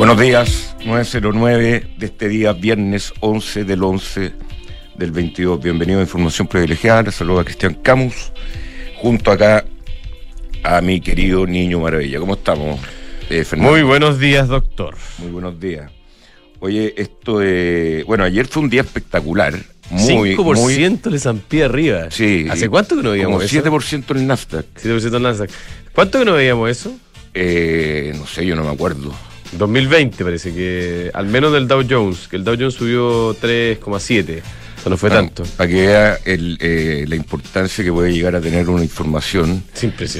[0.00, 4.32] Buenos días, 909 de este día, viernes 11 del 11
[4.96, 5.62] del 22.
[5.62, 7.12] Bienvenido a Información Privilegiada.
[7.12, 8.32] Saludos a Cristian Camus,
[8.96, 9.66] junto acá
[10.62, 12.18] a mi querido niño Maravilla.
[12.18, 12.80] ¿Cómo estamos,
[13.28, 13.72] eh, Fernando?
[13.72, 14.96] Muy buenos días, doctor.
[15.18, 15.92] Muy buenos días.
[16.60, 18.02] Oye, esto de.
[18.06, 19.52] Bueno, ayer fue un día espectacular.
[19.90, 21.18] Muy, 5% muy...
[21.18, 22.10] de pie arriba.
[22.10, 22.46] Sí.
[22.48, 23.62] ¿Hace cuánto que no veíamos eso?
[23.62, 24.64] 7% en el Nasdaq.
[24.82, 25.50] 7% en el Nasdaq.
[25.94, 26.96] ¿Cuánto que no veíamos eso?
[27.34, 29.14] Eh, no sé, yo no me acuerdo.
[29.52, 34.42] 2020 parece que, al menos del Dow Jones, que el Dow Jones subió 3,7.
[34.80, 35.42] O sea, no fue tanto.
[35.56, 39.62] Para que vea eh, la importancia que puede llegar a tener una información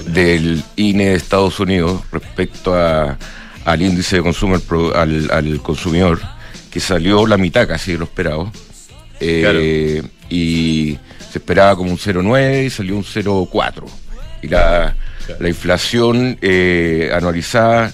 [0.06, 3.16] del INE de Estados Unidos respecto a,
[3.64, 4.58] al índice de consumo
[4.94, 6.20] al, al, consumidor,
[6.70, 8.52] que salió la mitad casi de lo esperado.
[9.20, 10.98] Eh, y
[11.30, 13.84] se esperaba como un 0,9 y salió un 0,4.
[14.42, 14.94] Y la,
[15.38, 17.92] la inflación eh, anualizada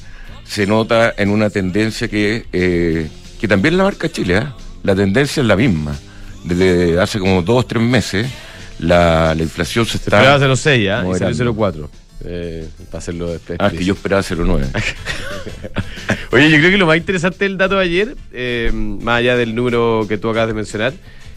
[0.49, 3.09] se nota en una tendencia que, eh,
[3.41, 4.39] que también la marca Chile.
[4.39, 4.47] ¿eh?
[4.83, 5.97] La tendencia es la misma.
[6.45, 8.27] Desde hace como dos o tres meses
[8.79, 10.19] la, la inflación se está.
[10.19, 11.17] Esperaba 0,6 ¿eh?
[11.17, 11.89] y salió 0,4.
[12.25, 13.59] Eh, para hacerlo después.
[13.61, 14.67] Ah, que yo esperaba 0,9.
[16.33, 19.55] Oye, yo creo que lo más interesante del dato de ayer, eh, más allá del
[19.55, 20.95] número que tú acabas de mencionar,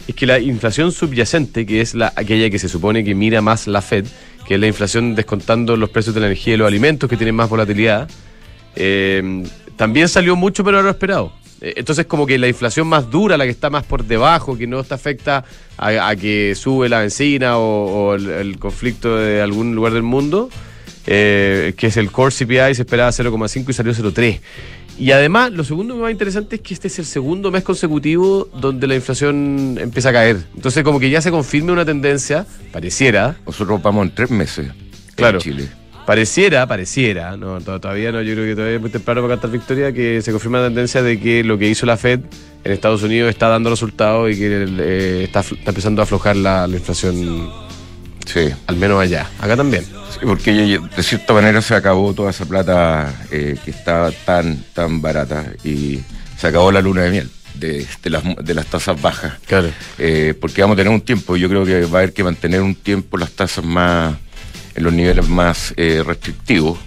[0.08, 3.66] es que la inflación subyacente, que es la, aquella que se supone que mira más
[3.66, 4.06] la Fed,
[4.46, 7.34] que es la inflación descontando los precios de la energía y los alimentos que tienen
[7.34, 8.08] más volatilidad,
[8.76, 9.44] eh,
[9.76, 11.32] también salió mucho pero lo esperado.
[11.60, 14.66] Eh, entonces como que la inflación más dura, la que está más por debajo, que
[14.66, 15.44] no te afecta
[15.76, 20.50] a, que sube la benzina o, el, conflicto de algún lugar del mundo,
[21.06, 24.40] eh, que es el Core CPI, se esperaba 0,5 y salió 0,3.
[24.98, 28.86] Y además, lo segundo más interesante es que este es el segundo mes consecutivo donde
[28.86, 30.44] la inflación empieza a caer.
[30.54, 33.36] Entonces, como que ya se confirme una tendencia, pareciera.
[33.46, 34.66] Nosotros vamos en tres meses.
[35.14, 35.38] Claro.
[35.38, 35.79] En Chile.
[36.10, 39.92] Pareciera, pareciera, no, todavía no, yo creo que todavía es muy temprano para cantar victoria,
[39.92, 42.18] que se confirma la tendencia de que lo que hizo la Fed
[42.64, 47.48] en Estados Unidos está dando resultados y que eh, está, empezando a aflojar la, inflación.
[48.26, 48.48] Sí.
[48.66, 49.30] Al menos allá.
[49.38, 49.84] Acá también.
[49.84, 55.00] Sí, porque de cierta manera se acabó toda esa plata eh, que estaba tan, tan
[55.00, 56.00] barata y
[56.36, 57.30] se acabó la luna de miel.
[57.54, 59.34] De, las, de las tasas bajas.
[59.46, 59.68] Claro.
[59.96, 62.62] Eh, porque vamos a tener un tiempo, yo creo que va a haber que mantener
[62.62, 64.16] un tiempo las tasas más
[64.74, 66.78] en los niveles más eh, restrictivos,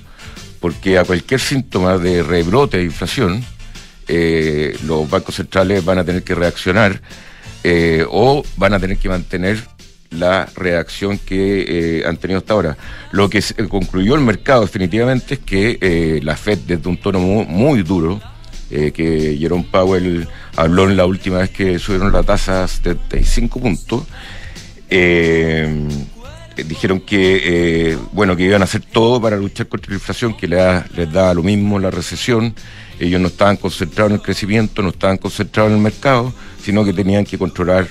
[0.59, 3.43] porque a cualquier síntoma de rebrote de inflación,
[4.07, 7.01] eh, los bancos centrales van a tener que reaccionar
[7.63, 9.63] eh, o van a tener que mantener
[10.09, 12.77] la reacción que han tenido hasta ahora.
[13.11, 18.21] Lo que concluyó el mercado definitivamente es que la Fed desde un tono muy, duro,
[18.69, 24.03] que Jerome Powell habló en la última vez que subieron la tasa a 75 puntos,
[26.55, 27.41] dijeron que
[27.91, 31.33] eh, bueno que iban a hacer todo para luchar contra la inflación, que les da,
[31.33, 32.53] lo mismo la recesión.
[32.99, 36.31] Ellos no estaban concentrados en el crecimiento, no estaban concentrados en el mercado,
[36.61, 37.87] sino que tenían que controlar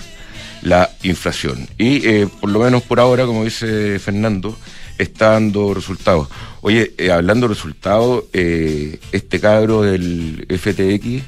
[0.62, 1.68] la inflación.
[1.76, 4.56] Y eh, por lo menos por ahora, como dice Fernando,
[4.96, 6.28] está dando resultados.
[6.60, 11.24] Oye, hablando de resultados, este cabro del FTX.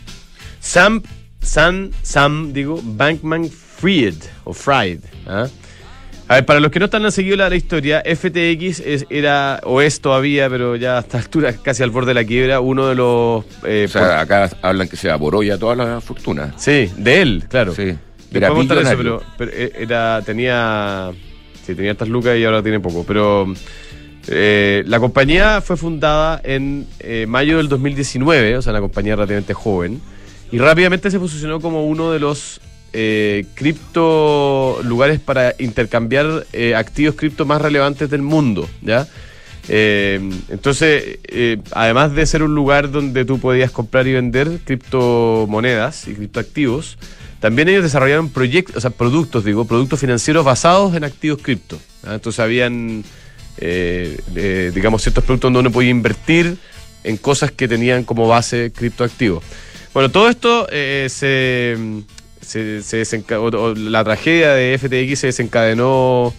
[0.61, 1.03] Sam,
[1.43, 5.49] Sam, Sam, digo, Bankman Fried, o Fried, ¿ah?
[6.27, 10.01] A ver, para los que no están han seguido la, historia, FTX era, o es
[10.01, 13.45] todavía, pero ya a esta altura casi al borde de la quiebra, uno de los...
[13.65, 16.55] Eh, o sea, acá hablan que se evaporó ya toda la fortuna.
[16.57, 17.75] Sí, de él, claro.
[17.75, 17.95] Sí.
[18.33, 21.13] Era eso, pero, eh, era, tenía...
[21.65, 23.53] Sí, tenía estas lucas y ahora tiene poco, pero...
[24.27, 26.87] Eh, la compañía fue fundada en
[27.29, 30.01] mayo del 2019, o sea, una compañía relativamente joven,
[30.51, 32.63] y rápidamente se posicionó como uno de los
[32.97, 39.09] eh, cripto lugares para intercambiar eh, activos cripto más relevantes del mundo, ¿ya?
[39.69, 41.19] Eh, entonces,
[41.73, 46.97] además de ser un lugar donde tú podías comprar y vender criptomonedas y criptoactivos,
[47.41, 51.81] también ellos desarrollaron proyectos, o sea, productos, digo, productos financieros basados en activos cripto.
[52.07, 53.03] Entonces habían,
[53.59, 56.59] digamos, ciertos productos donde uno podía invertir
[57.03, 59.43] en cosas que tenían como base criptoactivos.
[59.93, 61.77] Bueno, todo esto se
[62.45, 63.25] se,
[63.77, 66.33] la tragedia de FTX se desencadenó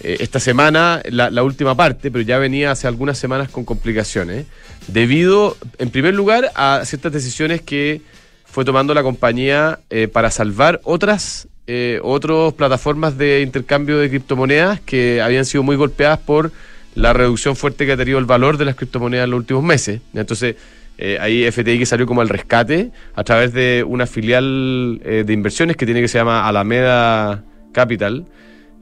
[0.00, 4.46] eh, esta semana, la, última parte, pero ya venía hace algunas semanas con complicaciones,
[4.88, 8.02] debido, en primer lugar, a ciertas decisiones que
[8.44, 14.80] fue tomando la compañía eh, para salvar otras, eh, otras plataformas de intercambio de criptomonedas
[14.80, 16.50] que habían sido muy golpeadas por
[16.94, 20.00] la reducción fuerte que ha tenido el valor de las criptomonedas en los últimos meses.
[20.14, 20.56] Entonces,
[20.98, 25.76] eh, ahí FTX salió como al rescate a través de una filial eh, de inversiones
[25.76, 28.26] que tiene que se llama Alameda Capital.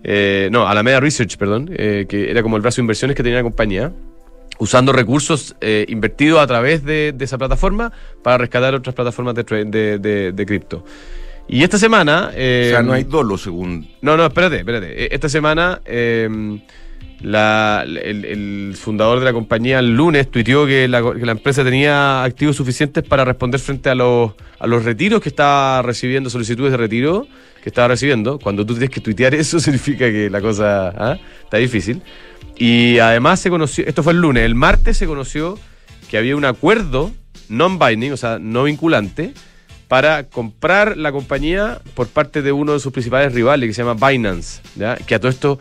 [0.03, 3.43] Eh, no, Alameda Research, perdón, que era como el brazo de inversiones que tenía la
[3.43, 3.93] compañía.
[4.59, 7.93] usando recursos eh, invertidos a través de, esa plataforma
[8.23, 10.85] para rescatar otras plataformas de, de, cripto.
[11.49, 12.29] Y esta semana...
[12.29, 13.89] o sea, no hay dolo según...
[14.03, 15.05] No, no, espérate, espérate.
[15.05, 15.81] E, esta semana...
[17.23, 21.01] Eh, el, fundador de la compañía el lunes tuiteó que la,
[21.31, 26.31] empresa tenía activos suficientes para responder frente a los, a los retiros que estaba recibiendo,
[26.31, 27.27] solicitudes de retiro
[27.63, 28.39] que estaba recibiendo.
[28.39, 31.19] Cuando tú tienes que tuitear eso significa que la cosa ¿ah?
[31.45, 32.03] está difícil.
[32.57, 35.59] Y además se conoció, esto fue el lunes, el martes se conoció
[36.11, 37.11] que había un acuerdo
[37.49, 39.33] non-binding, o sea, no vinculante,
[39.89, 44.09] para comprar la compañía por parte de uno de sus principales rivales, que se llama
[44.09, 44.97] Binance, ¿ya?
[44.97, 45.59] que a todo esto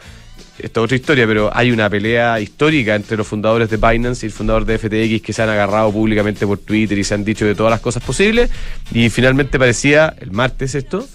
[0.62, 4.28] esto es otra historia, pero hay una pelea histórica entre los fundadores de Binance y
[4.28, 7.46] el fundador de FTX que se han agarrado públicamente por Twitter y se han dicho
[7.46, 8.50] de todas las cosas posibles.
[8.92, 11.08] Y finalmente parecía, el martes esto,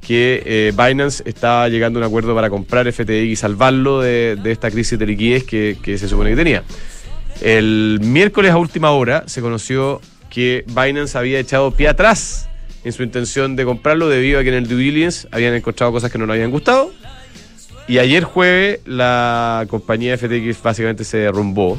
[0.00, 4.70] que eh, Binance estaba llegando a un acuerdo para comprar FTX y salvarlo de, esta
[4.70, 6.62] crisis de liquidez que, se supone que tenía.
[7.40, 10.00] El miércoles a última hora se conoció
[10.30, 12.48] que Binance había echado pie atrás
[12.84, 16.18] en su intención de comprarlo debido a que en el due habían encontrado cosas que
[16.18, 16.92] no le habían gustado
[17.88, 21.78] y ayer jueves la compañía FTX básicamente se derrumbó.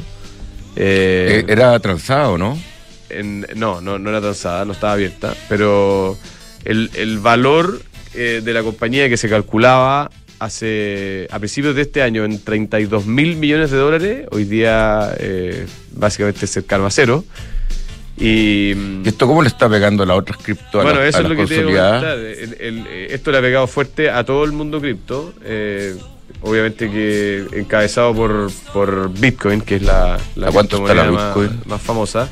[0.76, 2.58] Eh, eh, ¿Era transado, no?
[3.56, 5.34] no, no, no era transada, no estaba abierta.
[5.48, 6.16] Pero
[6.64, 7.82] el, valor
[8.14, 13.06] eh, de la compañía que se calculaba hace a principios de este año en 32
[13.06, 15.14] mil millones de dólares, hoy día
[15.92, 17.24] básicamente cercano a cero.
[18.20, 20.82] Y, esto cómo le está pegando a las otras cripto?
[20.82, 24.80] Bueno, eso es lo que te esto le ha pegado fuerte a todo el mundo
[24.80, 25.32] cripto.
[25.44, 25.96] Eh,
[26.42, 31.36] obviamente que encabezado por, por Bitcoin, que es la, la criptomoneda más,
[31.66, 32.28] más, famosa.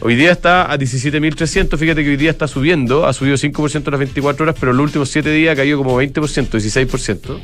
[0.00, 3.90] Hoy día está a 17.300, fíjate que hoy día está subiendo, ha subido 5% en
[3.90, 7.40] las 24 horas, pero en los últimos 7 días ha caído como 20%, 16%.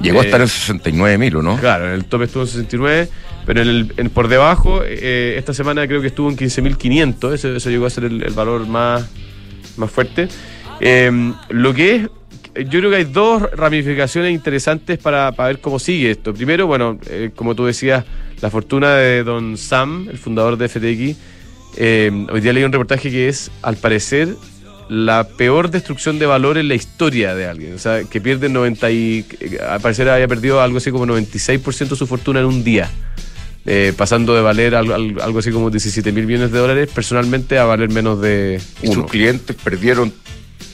[0.00, 1.56] Llegó a estar en 69.000, ¿no?
[1.58, 3.08] Claro, en el top estuvo en 69,
[3.46, 7.70] pero en el, por debajo, eh, esta semana creo que estuvo en 15.500, eso, eso
[7.70, 9.08] llegó a ser el, valor más,
[9.76, 10.28] más fuerte.
[10.80, 12.02] Em, lo que es,
[12.54, 16.34] yo creo que hay dos ramificaciones interesantes para, ver cómo sigue esto.
[16.34, 18.04] Primero, bueno, eh, como tú decías,
[18.40, 21.18] la fortuna de don Sam, el fundador de FTX.
[21.76, 24.36] Em, hoy día leí un reportaje que es, al parecer,
[24.88, 27.74] la peor destrucción de valor en la historia de alguien.
[27.74, 29.24] O sea, que pierde 90 y.
[29.66, 32.90] Al parecer había perdido algo así como 96% de su fortuna en un día.
[33.64, 37.64] Eh, pasando de valer algo, algo, así como 17 mil millones de dólares personalmente a
[37.64, 38.60] valer menos de.
[38.82, 40.12] Y sus clientes perdieron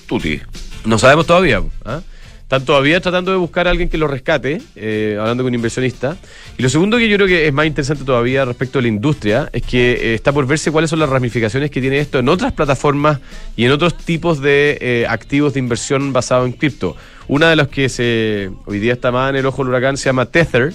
[0.06, 0.40] tuti.
[0.86, 1.62] No sabemos todavía.
[1.84, 2.00] ¿ah?
[2.40, 6.16] Están todavía tratando de buscar a alguien que lo rescate, eh, hablando con un inversionista.
[6.56, 9.50] Y lo segundo que yo creo que es más interesante todavía respecto a la industria
[9.52, 12.54] es que eh, está por verse cuáles son las ramificaciones que tiene esto en otras
[12.54, 13.20] plataformas
[13.54, 16.96] y en otros tipos de activos de inversión basados en cripto.
[17.26, 20.06] Una de las que se hoy día está más en el ojo del huracán se
[20.06, 20.72] llama Tether.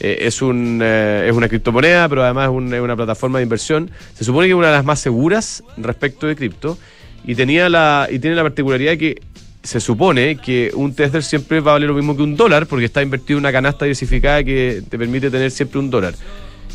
[0.00, 3.90] Es, un, es una criptomoneda, pero además es, una plataforma de inversión.
[4.14, 6.78] Se supone que es una de las más seguras respecto de cripto
[7.24, 9.22] y tenía la y tiene la particularidad de que
[9.62, 12.86] se supone que un Tether siempre va a valer lo mismo que un dólar porque
[12.86, 16.14] está invertido en una canasta diversificada que te permite tener siempre un dólar.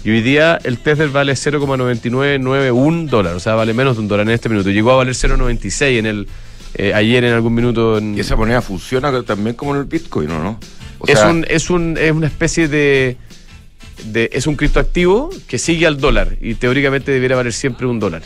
[0.04, 4.28] Y hoy día el Tether vale 0,9991 dólar, o sea, vale menos de un dólar
[4.28, 4.70] en este minuto.
[4.70, 6.28] Llegó a valer 0,96 en el
[6.76, 8.00] eh, ayer en algún minuto.
[8.00, 10.60] Y esa moneda funciona también como en el Bitcoin, ¿o no?
[11.08, 13.18] Es, un, es, un, es una especie de,
[14.06, 18.24] de es un criptoactivo que sigue al dólar y teóricamente debería valer siempre un dólar.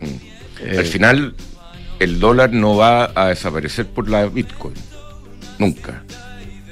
[0.00, 0.78] Mm.
[0.78, 1.34] al final
[1.98, 4.74] el dólar no va a desaparecer por la Bitcoin.
[5.58, 6.02] Nunca.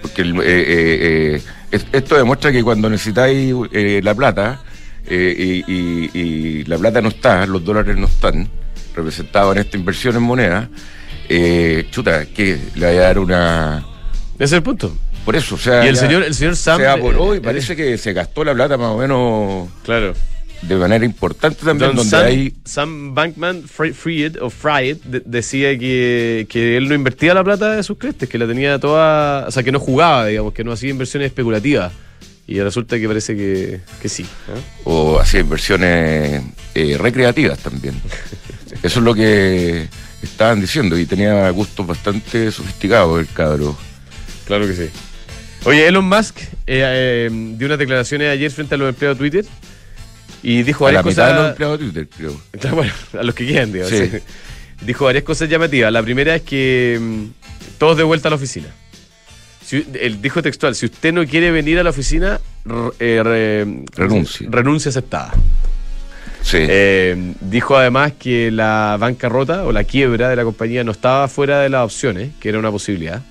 [0.00, 3.54] Porque eh, eh, eh, esto demuestra que cuando necesitáis
[4.02, 4.62] la plata
[5.08, 8.48] y, la plata no está, los dólares no están
[8.94, 10.68] representados en esta inversión en moneda,
[11.90, 13.86] chuta, que le va a dar una...
[14.34, 14.92] Ese es el punto.
[15.24, 15.84] Por eso, o sea.
[15.84, 16.80] Y el señor, el señor Sam.
[16.80, 19.68] Se parece que se gastó la plata más o menos.
[19.84, 20.14] Claro
[20.62, 22.54] de manera importante también, donde hay.
[22.64, 27.98] Sam Bankman Fried, o Fried decía que, que, él no invertía la plata de sus
[27.98, 29.46] clientes, que la tenía toda.
[29.48, 31.92] O sea, que no jugaba, digamos, que no hacía inversiones especulativas.
[32.46, 34.22] Y resulta que parece que, que sí.
[34.22, 34.60] ¿eh?
[34.84, 36.42] O hacía inversiones
[36.74, 38.00] eh, recreativas también.
[38.82, 39.88] Eso es lo que
[40.22, 43.76] estaban diciendo y tenía gustos bastante sofisticados el cabro.
[44.52, 44.90] Claro que sí.
[45.64, 49.50] Oye, Elon Musk eh, dio unas declaraciones ayer frente a los empleados de Twitter
[50.42, 51.56] y dijo varias cosas.
[51.56, 52.38] de los Twitter, creo.
[52.74, 53.86] Bueno, a los que quieran, digo.
[54.82, 55.90] Dijo varias cosas llamativas.
[55.90, 57.24] La primera es que mm,
[57.78, 58.68] todos de vuelta a la oficina.
[59.70, 62.38] él dijo textual: si usted no quiere venir a la oficina,
[62.98, 64.48] eh, renuncia.
[64.50, 65.32] Renuncia aceptada.
[66.42, 66.58] Sí.
[66.60, 71.60] Eh, dijo además que la bancarrota o la quiebra de la compañía no estaba fuera
[71.60, 73.22] de las opciones, que era una posibilidad.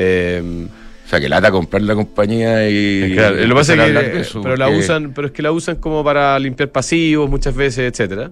[0.00, 0.66] Eh,
[1.04, 3.12] O sea, que lata comprar la compañía y.
[3.14, 4.40] Claro, lo que pasa es que.
[4.42, 8.30] pero, la usan, pero es que la usan como para limpiar pasivos muchas veces, etcétera.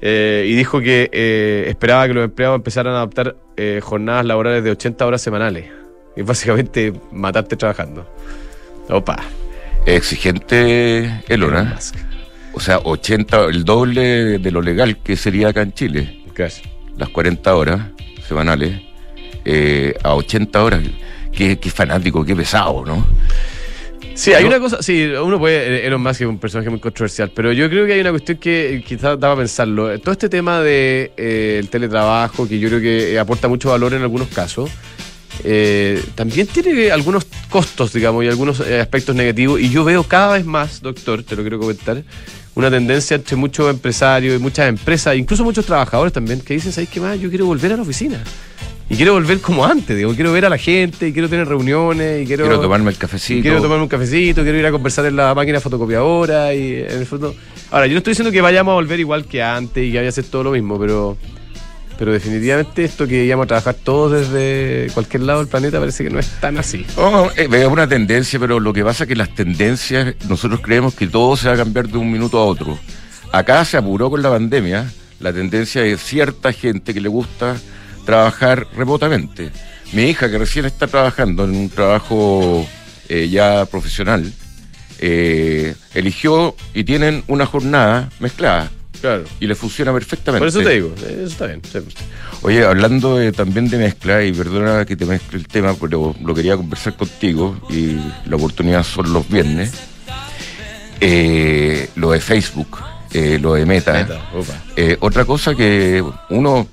[0.00, 4.64] Eh, y dijo que eh, esperaba que los empleados empezaran a adoptar eh, jornadas laborales
[4.64, 5.66] de 80 horas semanales.
[6.16, 8.08] Y básicamente matarte trabajando.
[8.88, 9.18] Opa.
[9.86, 11.76] Exigente Elona.
[12.52, 16.24] O sea, 80, el doble de lo legal que sería acá en Chile.
[16.96, 17.80] Las 40 horas
[18.26, 18.80] semanales
[20.02, 20.82] a 80 horas
[21.32, 23.06] qué, fanático, qué pesado, ¿no?
[24.14, 27.52] Sí, hay una cosa, sí, uno puede, Elon Musk es un personaje muy controversial, pero
[27.52, 29.98] yo creo que hay una cuestión que quizás daba a pensarlo.
[30.00, 34.02] Todo este tema del de, eh, teletrabajo, que yo creo que aporta mucho valor en
[34.02, 34.70] algunos casos,
[35.42, 40.34] eh, también tiene algunos costos, digamos, y algunos eh, aspectos negativos, y yo veo cada
[40.34, 42.02] vez más, doctor, te lo quiero comentar,
[42.54, 46.90] una tendencia entre muchos empresarios y muchas empresas, incluso muchos trabajadores también, que dicen, ¿sabes
[46.90, 47.18] qué más?
[47.18, 48.22] Yo quiero volver a la oficina.
[48.90, 52.24] Y quiero volver como antes, digo, quiero ver a la gente, y quiero tener reuniones,
[52.24, 52.42] y quiero...
[52.42, 53.40] Quiero tomarme el cafecito.
[53.40, 57.06] Quiero tomarme un cafecito, quiero ir a conversar en la máquina fotocopiadora y en el
[57.06, 57.32] fondo...
[57.70, 60.08] Ahora, yo no estoy diciendo que vayamos a volver igual que antes y que vaya
[60.08, 61.16] a ser todo lo mismo, pero...
[62.00, 66.10] Pero definitivamente esto que íbamos a trabajar todos desde cualquier lado del planeta parece que
[66.10, 66.84] no es tan así.
[66.96, 71.06] Oh, es una tendencia, pero lo que pasa es que las tendencias, nosotros creemos que
[71.06, 72.76] todo se va a cambiar de un minuto a otro.
[73.30, 77.56] Acá se apuró con la pandemia la tendencia de cierta gente que le gusta
[78.04, 79.50] trabajar remotamente.
[79.92, 82.66] Mi hija, que recién está trabajando en un trabajo
[83.08, 84.32] eh, ya profesional,
[85.00, 88.70] eh, eligió y tienen una jornada mezclada.
[89.00, 89.24] Claro.
[89.40, 90.40] Y le funciona perfectamente.
[90.40, 91.62] Por eso te digo, eso está bien.
[92.42, 96.56] Oye, hablando también de mezcla, y perdona que te mezcle el tema, pero lo quería
[96.56, 97.96] conversar contigo, y
[98.28, 99.72] la oportunidad son los viernes.
[101.00, 102.78] Eh, lo de Facebook,
[103.40, 104.06] lo de Meta.
[105.00, 106.68] otra cosa que uno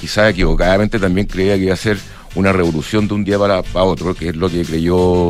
[0.00, 1.98] quizás equivocadamente también creía que iba a ser
[2.34, 5.28] una revolución de un día para, otro, que es lo que creyó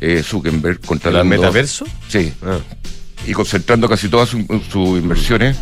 [0.00, 1.86] eh, Zuckerberg contra ¿El metaverso?
[2.08, 2.32] Sí.
[2.42, 2.58] Ah.
[3.26, 5.56] Y concentrando casi todas sus inversiones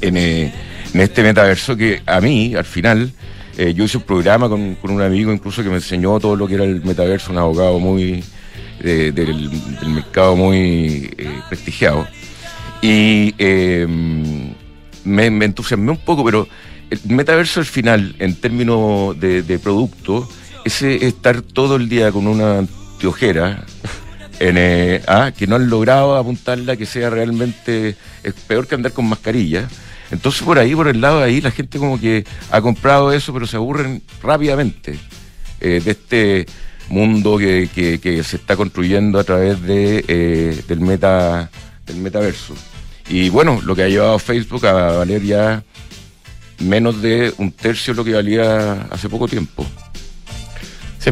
[0.00, 0.52] eh,
[0.92, 3.12] en, este metaverso que a mí, al final,
[3.56, 6.54] eh, yo hice un programa con, un amigo incluso que me enseñó todo lo que
[6.54, 8.22] era el metaverso, un abogado muy
[8.80, 9.50] del,
[9.86, 11.14] mercado muy
[11.48, 12.06] prestigiado.
[12.82, 13.34] Y
[15.04, 16.48] me, me entusiasmé un poco, pero
[16.90, 20.28] el metaverso al final, en términos de, producto,
[20.64, 23.64] es estar todo el día con una antiojera
[24.40, 27.96] en, eh, ah, que no han logrado apuntarla que sea realmente
[28.46, 29.68] peor que andar con mascarilla.
[30.10, 33.32] Entonces por ahí, por el lado de ahí, la gente como que ha comprado eso,
[33.32, 34.98] pero se aburren rápidamente
[35.60, 36.46] eh, de este
[36.88, 37.68] mundo que,
[38.24, 40.78] se está construyendo a través eh, del,
[41.86, 42.54] del metaverso.
[43.08, 45.62] Y bueno, lo que ha llevado Facebook a valer ya
[46.60, 49.66] menos de un tercio de lo que valía hace poco tiempo.
[50.98, 51.10] Sí,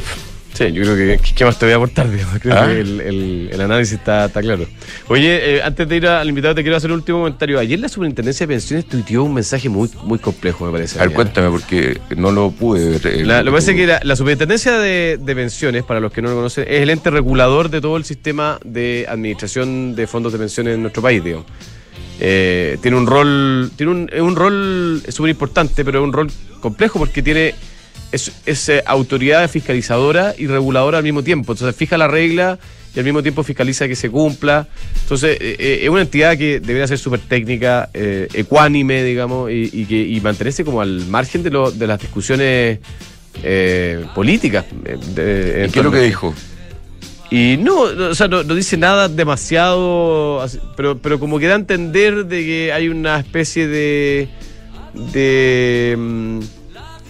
[0.52, 2.06] sí yo creo que ¿qué más te voy a aportar?
[2.40, 2.66] Creo ¿Ah?
[2.66, 4.66] que el, análisis está, claro.
[5.08, 7.58] Oye, eh, antes de ir al invitado, te quiero hacer un último comentario.
[7.58, 10.98] Ayer la Superintendencia de Pensiones tuiteó un mensaje muy, muy complejo, me parece.
[10.98, 13.26] A ver, cuéntame, porque no lo pude ver.
[13.26, 16.36] lo que pasa es que la, Superintendencia de, de, Pensiones, para los que no lo
[16.36, 20.74] conocen, es el ente regulador de todo el sistema de administración de fondos de pensiones
[20.74, 21.46] en nuestro país, digamos.
[22.20, 26.98] Eh, tiene un rol, tiene un, un rol súper importante, pero es un rol complejo
[26.98, 27.54] porque tiene
[28.10, 31.52] es, eh, autoridad fiscalizadora y reguladora al mismo tiempo.
[31.52, 32.58] Entonces fija la regla
[32.94, 34.66] y al mismo tiempo fiscaliza que se cumpla.
[35.02, 40.20] Entonces eh, es una entidad que debería ser súper técnica, ecuánime, digamos, y, que, y
[40.20, 42.80] mantenerse como al margen de, lo, de las discusiones
[44.14, 44.64] políticas.
[44.72, 46.34] ¿Y qué es lo que dijo?
[47.30, 50.44] Y no, o sea, no, dice nada demasiado,
[50.76, 54.28] pero, pero como que da a entender de que hay una especie de...
[55.12, 56.40] de mm,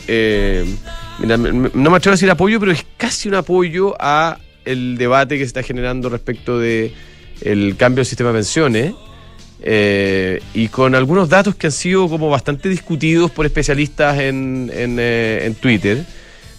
[0.09, 0.75] eh,
[1.21, 5.45] no me atrevo a decir apoyo, pero es casi un apoyo a el debate que
[5.45, 6.93] se está generando respecto de
[7.41, 8.95] el cambio del sistema de pensiones.
[9.61, 14.99] Eh, y con algunos datos que han sido como bastante discutidos por especialistas en, en,
[15.01, 16.05] eh, en Twitter.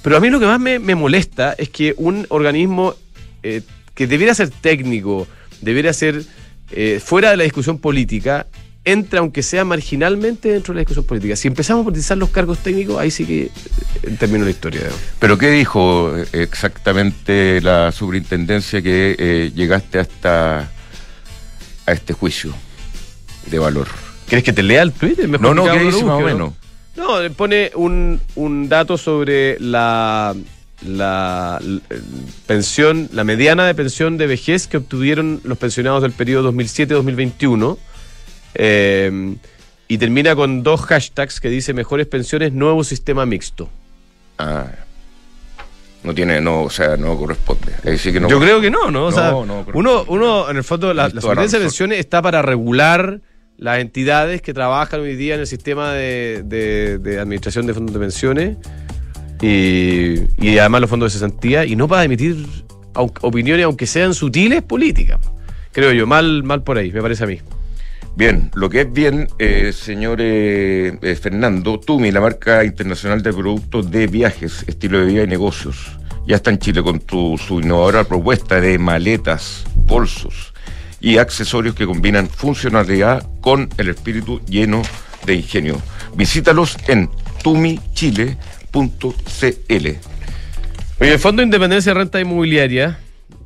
[0.01, 2.95] Pero a mí lo que más me, me molesta es que un organismo
[3.43, 3.62] eh,
[3.96, 5.27] que debiera ser técnico,
[5.62, 6.24] debiera ser
[6.72, 8.48] eh, fuera de la discusión política,
[8.86, 11.36] entra, aunque sea marginalmente, dentro de la discusión política.
[11.36, 13.51] Si empezamos a utilizar los cargos técnicos, ahí sí que eh,
[14.17, 14.81] termino la historia.
[15.19, 20.72] ¿Pero qué dijo exactamente la superintendencia que llegaste hasta
[21.86, 22.53] a este juicio
[23.48, 23.88] de valor?
[24.27, 25.27] ¿Quieres que te lea el tweet?
[25.27, 26.53] No, no, ¿qué dice más o menos?
[26.96, 30.36] No, pone un, un dato sobre la
[30.86, 31.59] la,
[32.48, 37.77] pensión, la mediana de pensión de vejez que obtuvieron los pensionados del periodo 2007-2021.
[38.55, 39.36] Eh,
[39.91, 43.69] y termina con dos hashtags que dice mejores pensiones, nuevo sistema mixto.
[44.38, 44.67] Ah.
[46.03, 47.74] no tiene, no, o sea, no corresponde.
[48.29, 49.07] Yo creo que no, ¿no?
[49.07, 49.65] O sea, uno,
[50.07, 53.19] uno, en el fondo, la, la de pensiones está para regular
[53.57, 58.00] las entidades que trabajan hoy día en el sistema de, de, administración de fondos de
[58.00, 58.57] pensiones
[59.41, 62.46] y, además los fondos de cesantía y no para emitir
[62.93, 65.19] opiniones, aunque sean sutiles, políticas.
[65.72, 67.39] Creo yo, mal, mal por ahí, me parece a mí.
[68.15, 73.89] Bien, lo que es bien, eh, señor eh, Fernando, Tumi, la marca internacional de productos
[73.91, 78.03] de viajes, estilo de vida y negocios, ya está en Chile con tu, su innovadora
[78.03, 80.53] propuesta de maletas, bolsos
[81.00, 84.81] y accesorios que combinan funcionalidad con el espíritu lleno
[85.25, 85.81] de ingenio.
[86.15, 87.10] Visítalos en
[88.71, 89.88] tumichile.cl.
[91.01, 92.99] Oye, el Fondo de Independencia de Renta Inmobiliaria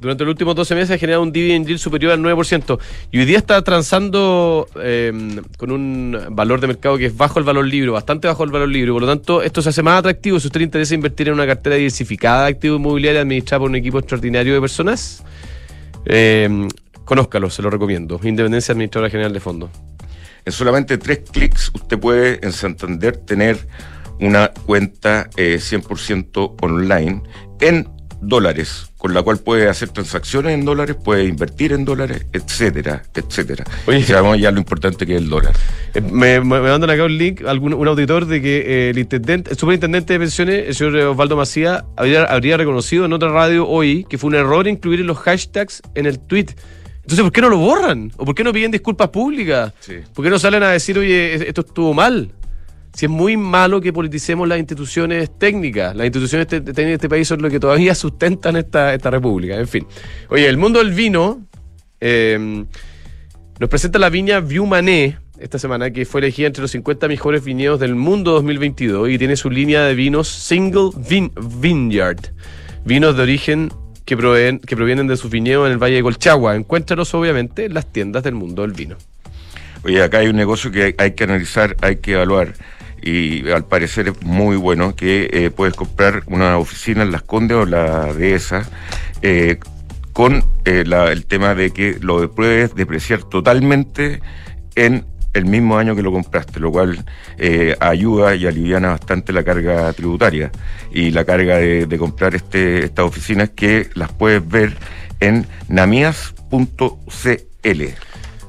[0.03, 2.77] durante los últimos 12 meses ha generado un dividend yield superior al 9%.
[3.12, 7.46] Y hoy día está transando em, con un valor de mercado que es bajo el
[7.46, 8.92] valor libre, bastante bajo el valor libre.
[8.92, 11.46] Por lo tanto, esto se hace más atractivo si usted le interesa invertir en una
[11.46, 15.24] cartera diversificada de activos inmobiliarios administrada por un equipo extraordinario de personas.
[16.06, 16.68] Eh,
[17.06, 18.20] conózcalo, se lo recomiendo.
[18.24, 19.70] Independencia Administradora General de Fondos.
[20.46, 23.65] En solamente tres clics usted puede en Santander tener
[24.20, 27.24] una cuenta 100% eh, online
[27.60, 27.88] en
[28.27, 33.65] dólares, con la cual puede hacer transacciones en dólares, puede invertir en dólares, etcétera, etcétera.
[33.86, 35.53] Oye, sabemos ya lo importante que es el dólar.
[35.93, 39.58] Eh, me, mandan acá un link, algún, un auditor de que eh, el, intendente, el
[39.58, 44.17] superintendente de pensiones, el señor Osvaldo Macía, habría, habría reconocido en otra radio hoy que
[44.17, 46.48] fue un error incluir los hashtags en el tweet.
[46.98, 48.12] Entonces, ¿por qué no lo borran?
[48.15, 49.74] ¿O por qué no piden disculpas públicas?
[50.13, 52.32] ¿Por qué no salen a decir, oye, esto estuvo mal?
[52.94, 55.96] Si es muy malo que politicemos las instituciones técnicas.
[55.96, 59.60] Las instituciones técnicas de este país son lo que todavía sustentan esta, esta república.
[59.60, 59.88] En fin.
[60.30, 61.42] Oye, el mundo del vino
[62.00, 62.66] eh,
[63.60, 67.44] nos presenta la viña View Mané esta semana, que fue elegida entre los 50 mejores
[67.44, 70.92] viñedos del mundo 2022 y tiene su línea de vinos Single
[71.60, 72.20] Vineyard.
[72.86, 73.72] Vinos de origen
[74.06, 74.16] que,
[74.66, 76.56] que provienen de sus viñedos en el Valle de Colchagua.
[76.56, 78.98] Encuéntralos, obviamente, en las tiendas del mundo del vino.
[79.84, 82.54] Oye, acá hay un negocio que hay que analizar, hay que evaluar
[83.04, 87.58] y al parecer es muy bueno que eh, puedes comprar una oficina en Las Condes
[87.58, 88.63] o la Dehesa
[89.22, 89.60] eh,
[90.13, 94.22] con eh, el tema de que lo puedes depreciar totalmente
[94.76, 97.04] en el mismo año que lo compraste, lo cual
[97.80, 100.52] ayuda y aliviana bastante la carga tributaria
[100.92, 104.78] y la carga de, comprar este, estas oficinas que las puedes ver
[105.20, 106.54] en namias.cl.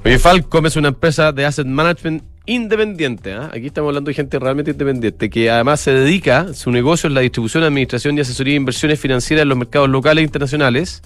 [0.04, 3.32] Oye, Falcom es una empresa de asset management independiente.
[3.32, 3.50] ¿ah?
[3.52, 7.20] Aquí estamos hablando de gente realmente independiente, que además se dedica, su negocio es la
[7.20, 11.02] distribución, administración y asesoría de inversiones financieras en los mercados locales e internacionales.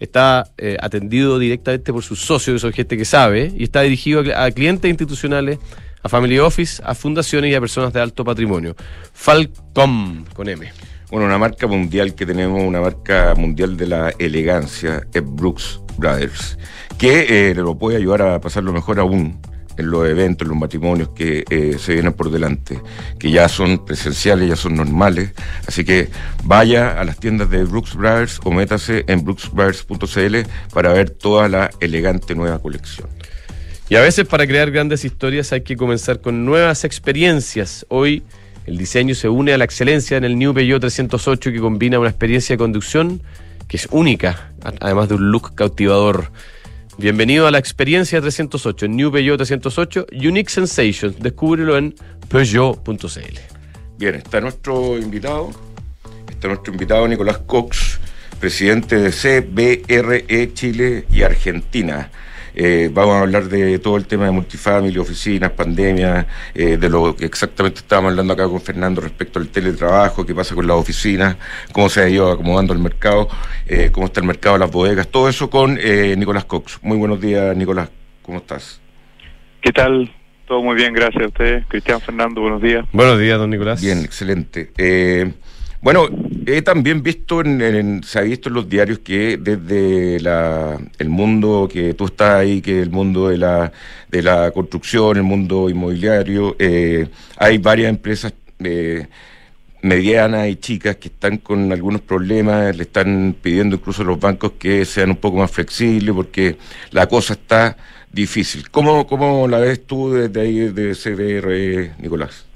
[0.00, 4.22] Está eh, atendido directamente por sus socios, que son gente que sabe, y está dirigido
[4.36, 5.58] a, clientes institucionales,
[6.02, 8.74] a family office, a fundaciones y a personas de alto patrimonio.
[9.12, 10.70] Falcom, con M.
[11.10, 16.58] Bueno, una marca mundial que tenemos, una marca mundial de la elegancia, es Brooks Brothers,
[16.98, 19.38] que eh, lo puede ayudar a pasarlo mejor aún
[19.76, 22.80] en los eventos, en los matrimonios que eh, se vienen por delante,
[23.18, 25.32] que ya son presenciales, ya son normales.
[25.66, 26.08] Así que
[26.44, 31.70] vaya a las tiendas de Brooks Brothers o métase en brooksbrothers.cl para ver toda la
[31.80, 33.08] elegante nueva colección.
[33.88, 37.84] Y a veces para crear grandes historias hay que comenzar con nuevas experiencias.
[37.88, 38.22] Hoy
[38.66, 42.08] el diseño se une a la excelencia en el New Peugeot 308 que combina una
[42.08, 43.20] experiencia de conducción
[43.68, 46.30] que es única, además de un look cautivador.
[46.96, 51.18] Bienvenido a la experiencia 308, New Peugeot 308, Unique Sensations.
[51.18, 51.92] Descúbrelo en
[52.28, 53.38] Peugeot.cl.
[53.98, 55.50] Bien, está nuestro invitado,
[56.30, 57.98] está nuestro invitado Nicolás Cox,
[58.38, 62.12] presidente de CBRE Chile y Argentina.
[62.54, 67.16] Eh, vamos a hablar de todo el tema de multifamily, oficinas, pandemia, eh, de lo
[67.16, 71.36] que exactamente estábamos hablando acá con Fernando respecto al teletrabajo, qué pasa con las oficinas,
[71.72, 73.28] cómo se ha ido acomodando el mercado,
[73.66, 76.78] eh, cómo está el mercado de las bodegas, todo eso con Nicolás Cox.
[76.82, 77.90] Muy buenos días, Nicolás,
[78.22, 78.80] ¿cómo estás?
[79.60, 80.12] ¿Qué tal?
[80.46, 81.64] Todo muy bien, gracias a usted.
[81.68, 82.84] Cristian Fernando, buenos días.
[82.92, 83.82] Buenos días, don Nicolás.
[83.82, 84.70] Bien, excelente.
[85.84, 86.08] Bueno,
[86.46, 91.92] he también visto, en, se ha visto en los diarios que desde el mundo que
[91.92, 93.70] tú estás ahí, que el mundo de la,
[94.10, 99.08] de la construcción, el mundo inmobiliario, eh, hay varias empresas eh,
[99.82, 104.52] medianas y chicas que están con algunos problemas, le están pidiendo incluso a los bancos
[104.58, 106.56] que sean un poco más flexibles porque
[106.92, 107.76] la cosa está
[108.10, 108.70] difícil.
[108.70, 112.53] ¿Cómo, cómo la ves tú desde ahí, de CBR, Nicolás?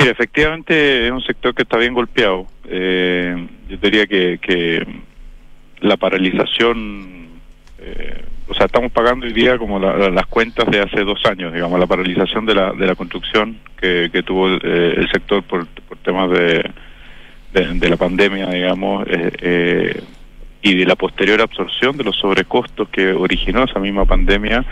[0.00, 2.46] Mira, efectivamente es un sector que está bien golpeado.
[2.64, 4.86] Eh, yo diría que, que
[5.80, 7.28] la paralización,
[7.78, 11.78] eh, o sea, estamos pagando hoy día como las cuentas de hace dos años, digamos,
[11.78, 15.98] la paralización de la, de la construcción que, que tuvo eh, el sector por, por
[15.98, 16.70] temas de,
[17.52, 20.02] de, la pandemia, digamos, eh,
[20.62, 24.64] y de la posterior absorción de los sobrecostos que originó esa misma pandemia,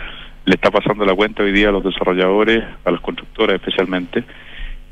[0.45, 4.23] le está pasando la cuenta hoy día a los desarrolladores, a las constructoras especialmente,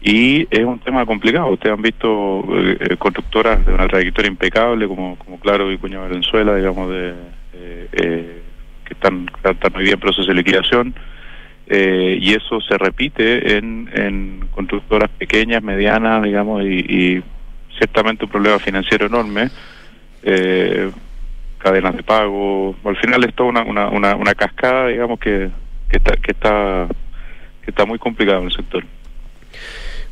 [0.07, 1.47] y es un tema complicado.
[1.47, 6.55] Ustedes han visto eh, constructoras de una trayectoria impecable, como, como Claro y Cuña Valenzuela,
[6.55, 7.09] digamos, de,
[7.53, 8.41] eh, eh,
[8.85, 10.95] que están, están hoy día en proceso de liquidación.
[11.69, 17.21] y eso se repite en, en constructoras pequeñas, medianas, digamos, y,
[17.77, 19.49] ciertamente un problema financiero enorme.
[21.57, 25.49] cadenas de pago, al final es toda una, una, una, una cascada, digamos, que,
[25.89, 26.87] que, está, que, está,
[27.61, 28.85] que está muy complicado en el sector.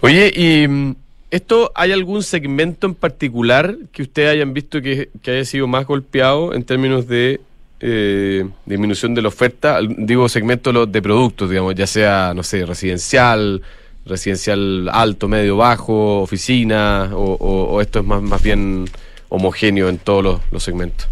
[0.06, 0.96] Oye, y mm,
[1.32, 6.54] esto, ¿hay algún segmento en particular que ustedes hayan visto que, haya sido más golpeado
[6.54, 7.42] en términos de
[7.80, 9.80] eh, disminución de la oferta?
[9.82, 13.64] Digo, segmento de productos, digamos, ya sea, no sé, residencial,
[14.06, 18.86] residencial alto, medio, bajo, oficina, o, esto es más, más bien
[19.30, 21.10] homogéneo en todos los, segmentos.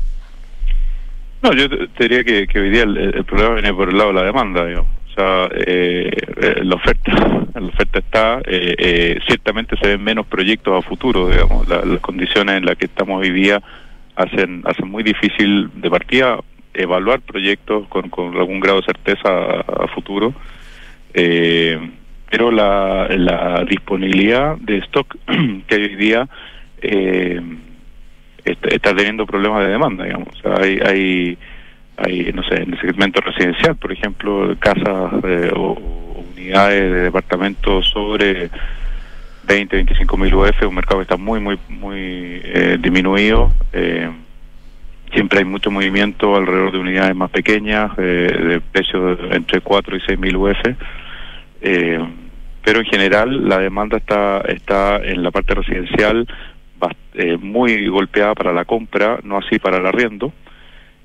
[1.41, 4.23] No, yo te, diría que, hoy día el, problema viene por el lado de la
[4.23, 4.91] demanda, digamos.
[5.15, 6.09] Sea, eh,
[6.41, 7.11] eh, la oferta,
[7.53, 12.57] la oferta está, eh, eh, ciertamente se ven menos proyectos a futuro, digamos, las condiciones
[12.57, 13.61] en las que estamos hoy día
[14.15, 16.39] hacen, hacen muy difícil de partida
[16.73, 20.33] evaluar proyectos con, con algún grado de certeza a, futuro,
[21.13, 25.15] pero la, la disponibilidad de stock
[25.67, 26.27] que hoy día
[28.43, 31.37] está, está, teniendo problemas de demanda, digamos, hay, hay
[32.05, 35.77] hay, no sé, en el segmento residencial, por ejemplo, casas eh, o,
[36.35, 38.49] unidades de departamentos sobre
[39.47, 43.51] 20, 25 mil UF, un mercado que está muy, muy, muy eh, disminuido.
[43.71, 44.09] Eh,
[45.13, 50.19] siempre hay mucho movimiento alrededor de unidades más pequeñas, de precios entre 4 y 6
[50.19, 50.57] mil UF.
[51.61, 56.27] pero en general la demanda está, está en la parte residencial
[57.39, 60.33] muy golpeada para la compra, no así para el arriendo.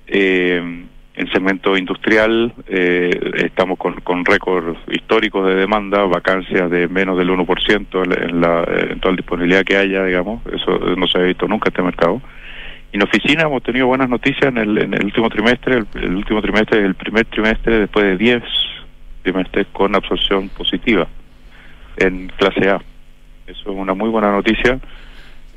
[0.09, 0.87] Eh,
[1.19, 3.11] en segmento industrial eh,
[3.45, 9.01] estamos con, con récords históricos de demanda, vacancias de menos del 1% en, la, en
[9.01, 12.23] toda la disponibilidad que haya, digamos, eso no se ha visto nunca este mercado.
[12.93, 16.41] Y en oficina hemos tenido buenas noticias en el, en el último trimestre, el, último
[16.41, 18.43] trimestre es el primer trimestre después de 10
[19.25, 21.09] trimestres con absorción positiva
[21.97, 22.81] en clase A.
[23.49, 24.79] Eso es una muy buena noticia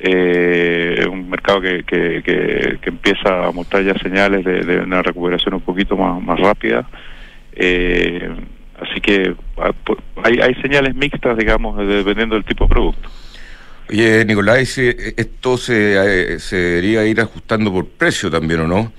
[0.04, 5.62] eh, un mercado que, que, que, empieza a mostrar ya señales de, una recuperación un
[5.62, 6.88] poquito más, más rápida.
[7.54, 8.30] Eh,
[8.80, 9.72] así que ah,
[10.24, 13.10] hay, hay señales mixtas, digamos, dependiendo del tipo de producto.
[13.90, 18.92] Oye, Nicolás, esto se, eh, se debería ir ajustando por precio también, ¿o no?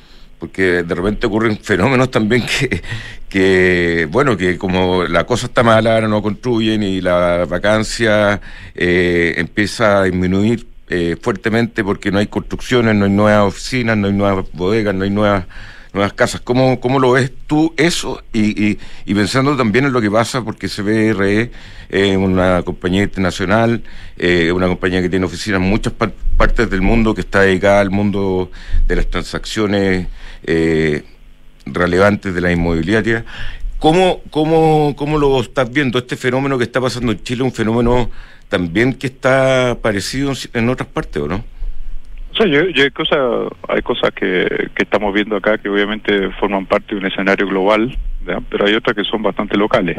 [0.42, 2.82] porque de repente ocurren fenómenos también que,
[3.28, 8.40] que, bueno, que como la cosa está mala, ahora no construyen y la vacancia
[8.74, 14.08] eh, empieza a disminuir eh, fuertemente porque no hay construcciones, no hay nuevas oficinas, no
[14.08, 15.44] hay nuevas bodegas, no hay nuevas
[15.94, 16.42] nuevas casas.
[16.42, 18.22] ¿Cómo, cómo lo ves tú eso?
[18.32, 21.50] Y, y, pensando también en lo que pasa, porque CBRE
[21.88, 23.82] es una compañía internacional,
[24.18, 25.94] eh, una compañía que tiene oficinas en muchas
[26.36, 28.50] partes del mundo, que está dedicada al mundo
[28.86, 30.08] de las transacciones
[30.44, 31.04] eh,
[31.64, 33.24] relevantes de la inmobiliaria.
[33.78, 35.98] ¿Cómo, cómo, ¿Cómo lo estás viendo?
[35.98, 38.10] Este fenómeno que está pasando en Chile, un fenómeno
[38.52, 41.36] también que está parecido en otras partes, ¿o no?
[42.32, 46.66] O sea, yo, hay cosas, hay cosas que, que estamos viendo acá que obviamente forman
[46.66, 47.96] parte de un escenario global,
[48.50, 49.96] pero hay otras que son bastante locales.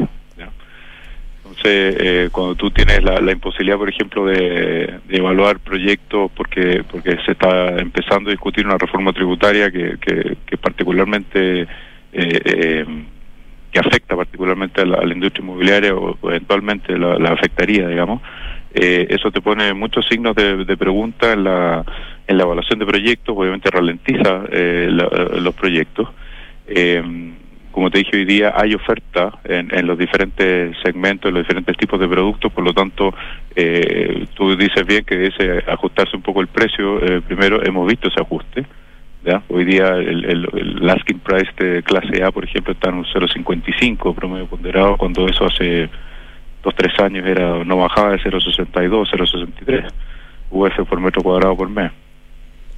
[1.38, 7.32] Entonces, eh, cuando tú tienes la, imposibilidad, por ejemplo, de, evaluar proyectos porque porque se
[7.32, 11.66] está empezando a discutir una reforma tributaria que, que, particularmente eh,
[12.12, 12.86] eh,
[13.74, 18.22] que afecta particularmente a la, industria inmobiliaria o, eventualmente la, afectaría, digamos,
[18.74, 21.84] eh, eso te pone muchos signos de, pregunta en la,
[22.26, 26.08] en la evaluación de proyectos, obviamente ralentiza eh, los proyectos.
[26.66, 27.32] Eh,
[27.70, 31.76] como te dije hoy día, hay oferta en, en, los diferentes segmentos, en los diferentes
[31.76, 33.12] tipos de productos, por lo tanto,
[34.34, 37.00] tú dices bien que debe ajustarse un poco el precio.
[37.26, 38.64] primero, hemos visto ese ajuste.
[39.48, 44.14] Hoy día el, el, asking price de clase A, por ejemplo, está en un 0,55
[44.14, 45.88] promedio ponderado, cuando eso hace
[46.64, 49.86] dos, tres años era no bajaba de 0,62, 0,63
[50.50, 51.92] UF por metro cuadrado por mes.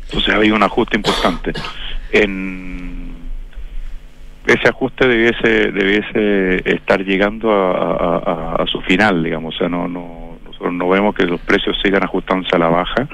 [0.04, 1.52] Entonces había un ajuste importante.
[2.12, 3.14] En
[4.46, 10.72] ese ajuste debiese debiese estar llegando a, su final, digamos, o sea, no, no nosotros
[10.72, 13.08] no vemos que los precios sigan ajustándose a la baja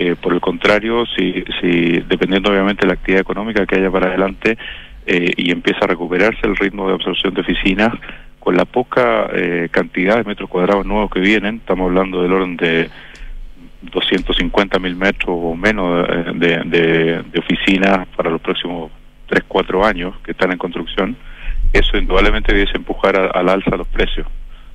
[0.00, 4.06] eh, por el contrario, si, si dependiendo obviamente de la actividad económica que haya para
[4.06, 4.56] adelante
[5.04, 7.92] eh, y empieza a recuperarse el ritmo de absorción de oficinas,
[8.38, 12.56] con la poca eh, cantidad de metros cuadrados nuevos que vienen, estamos hablando del orden
[12.56, 12.90] de
[13.82, 18.90] 250 mil metros o menos de, de, oficinas para los próximos
[19.26, 21.16] 3, 4 años que están en construcción,
[21.72, 24.26] eso indudablemente debe empujar al alza los precios.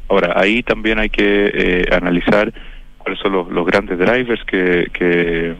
[0.09, 2.53] Ahora, ahí también hay que eh, analizar
[2.97, 5.55] cuáles son los, grandes drivers que, que,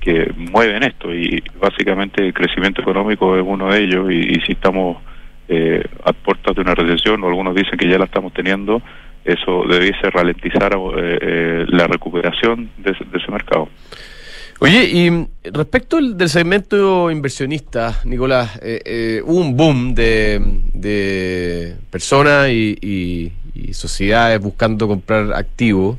[0.00, 4.98] que, mueven esto y básicamente el crecimiento económico es uno de ellos y, si estamos
[5.50, 8.80] eh, a puertas de una recesión o algunos dicen que ya la estamos teniendo,
[9.24, 13.68] eso debiese ralentizar eh, eh, la recuperación de, ese mercado.
[14.60, 23.32] Oye, y respecto del segmento inversionista, Nicolás, eh, hubo un boom de, personas y,
[23.72, 25.96] sociedades buscando comprar activos.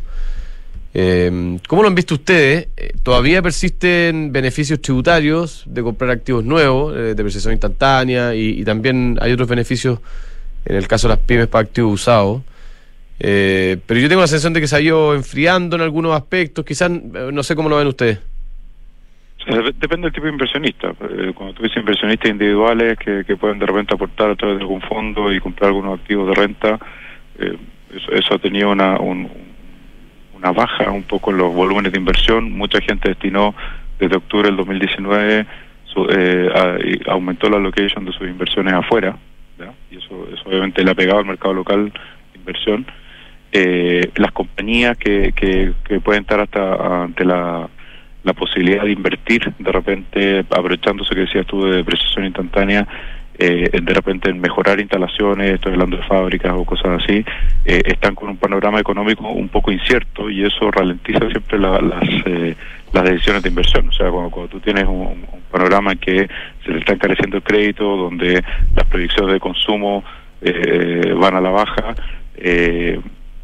[0.94, 2.68] ¿Cómo lo han visto ustedes?
[3.04, 9.48] ¿Todavía persisten beneficios tributarios de comprar activos nuevos, de depreciación instantánea, y, también hay otros
[9.48, 10.00] beneficios,
[10.66, 12.42] en el caso de las pymes, para activos usados?
[13.24, 16.66] Eh, pero yo tengo la sensación de que se ha ido enfriando en algunos aspectos.
[16.66, 18.20] Quizás, eh, no sé cómo lo ven ustedes.
[19.46, 20.90] Depende del tipo de inversionista.
[20.90, 25.32] Eh, cuando tú inversionistas individuales que, pueden de repente aportar a través de algún fondo
[25.32, 26.80] y comprar algunos activos de renta,
[27.38, 28.98] eso, ha tenido una,
[30.42, 32.52] una baja un poco en los volúmenes de inversión.
[32.52, 33.54] Mucha gente destinó
[34.00, 35.46] desde octubre del 2019,
[37.08, 39.18] aumentó la allocation de sus inversiones afuera.
[39.92, 41.92] Y eso, eso obviamente le ha pegado al mercado local
[42.42, 42.86] inversión
[43.52, 47.70] eh, las compañías que, que, pueden estar hasta ante la,
[48.24, 52.88] la posibilidad de invertir de repente aprovechándose que decías tú de depreciación instantánea
[53.44, 57.26] eh, de repente en mejorar instalaciones, estoy hablando de fábricas o cosas así,
[57.66, 61.82] eh, están con un panorama económico un poco incierto y eso ralentiza siempre las,
[62.28, 62.56] eh,
[62.94, 63.90] las decisiones de inversión.
[63.90, 66.30] O sea, cuando, tú tienes un, panorama en que
[66.64, 68.44] se le está encareciendo el crédito, donde
[68.76, 70.04] las proyecciones de consumo
[71.20, 71.96] van a la baja,
[72.36, 73.00] eh,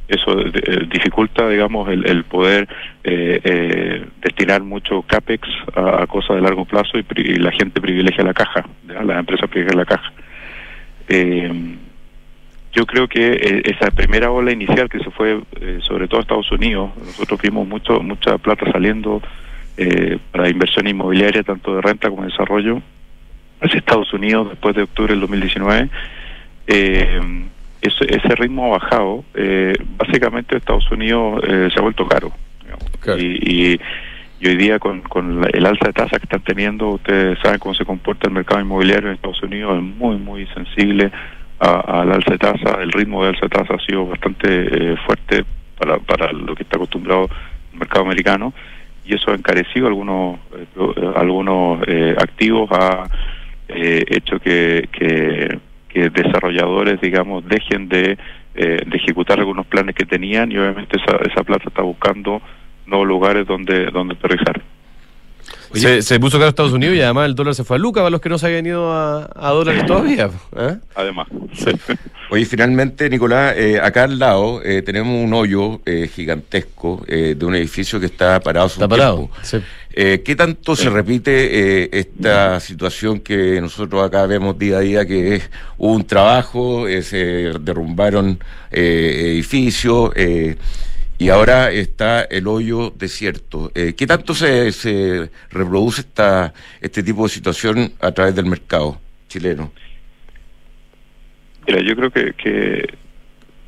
[0.07, 2.67] eso eh, dificulta, digamos, el, poder
[3.03, 8.33] eh, eh, destinar mucho CAPEX a, cosas de largo plazo y, la gente privilegia la
[8.33, 10.11] caja, la empresa privilegia la caja.
[12.73, 15.41] yo creo que esa primera ola inicial que se fue,
[15.81, 19.21] sobre todo a Estados Unidos, nosotros vimos mucho mucha plata saliendo
[20.31, 22.81] para inversión inmobiliaria, tanto de renta como de desarrollo,
[23.61, 25.89] hacia Estados Unidos después de octubre del 2019.
[26.67, 27.47] Eh,
[27.87, 29.23] ese, ritmo ha bajado.
[29.33, 32.31] Eh, básicamente Estados Unidos eh, se ha vuelto caro.
[33.17, 33.79] Y,
[34.45, 35.01] hoy día con,
[35.51, 39.09] el alza de tasas que están teniendo, ustedes saben cómo se comporta el mercado inmobiliario
[39.09, 41.11] en Estados Unidos, es muy, muy sensible
[41.59, 42.77] al alza de tasas.
[42.79, 45.43] El ritmo de alza de tasas ha sido bastante eh, fuerte
[45.77, 47.29] para, para lo que está acostumbrado
[47.73, 48.53] el mercado americano
[49.05, 50.39] y eso ha encarecido algunos,
[51.15, 51.81] algunos
[52.17, 53.05] activos, ha
[53.69, 55.59] hecho que, que
[55.97, 58.17] que desarrolladores, digamos, dejen de,
[58.53, 62.39] eh, de ejecutar algunos planes que tenían y obviamente esa, esa plata está buscando
[62.85, 64.61] nuevos lugares donde, donde aterrizar.
[65.73, 68.09] Se, se, puso caro Estados Unidos y además el dólar se fue a Luca para
[68.09, 70.29] los que no se habían ido a, dólares todavía.
[70.55, 70.77] ¿eh?
[70.95, 71.27] Además.
[72.29, 75.81] Oye, finalmente, Nicolás, eh, acá al lado eh, tenemos un hoyo
[76.13, 78.67] gigantesco de un edificio que está parado.
[78.67, 79.29] Está parado.
[79.89, 85.49] ¿Qué tanto se repite esta situación que nosotros acá vemos día a día, que es
[85.77, 88.39] hubo un trabajo, se derrumbaron
[88.71, 90.11] edificios?
[91.17, 93.71] Y ahora está el hoyo desierto.
[93.73, 98.99] Eh, ¿Qué tanto se, se reproduce esta, este tipo de situación a través del mercado
[99.27, 99.71] chileno?
[101.65, 102.97] Mira, yo creo que, que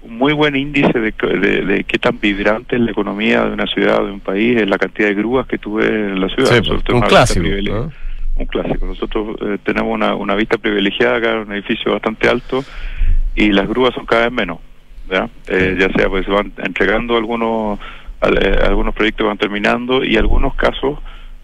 [0.04, 3.98] un muy buen índice de, de, qué tan vibrante es la economía de una ciudad,
[3.98, 6.64] de un país, es la cantidad de grúas que tuve en la ciudad.
[6.64, 7.46] Sí, un clásico.
[8.36, 8.86] Un clásico.
[8.86, 12.64] Nosotros eh, tenemos una, una vista privilegiada acá, un edificio bastante alto,
[13.36, 14.60] y las grúas son cada vez menos.
[15.12, 15.90] Eh, ¿ya?
[15.90, 17.80] sea pues se van entregando algunos
[18.22, 21.00] eh, algunos proyectos van terminando y algunos casos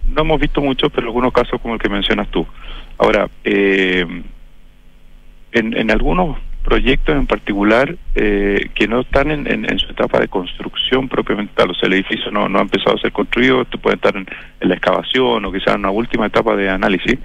[0.08, 2.46] no hemos visto muchos pero algunos casos como el que mencionas tú
[3.00, 4.06] ahora eh,
[5.52, 11.08] en, en algunos proyectos en particular que no están en, en, su etapa de construcción
[11.08, 13.98] propiamente tal, o sea, el edificio no, no ha empezado a ser construido, esto puede
[13.98, 14.26] estar en,
[14.62, 17.20] la excavación o quizás en una última etapa de análisis,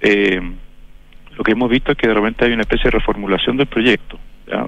[0.00, 4.18] lo que hemos visto es que de repente hay una especie de reformulación del proyecto.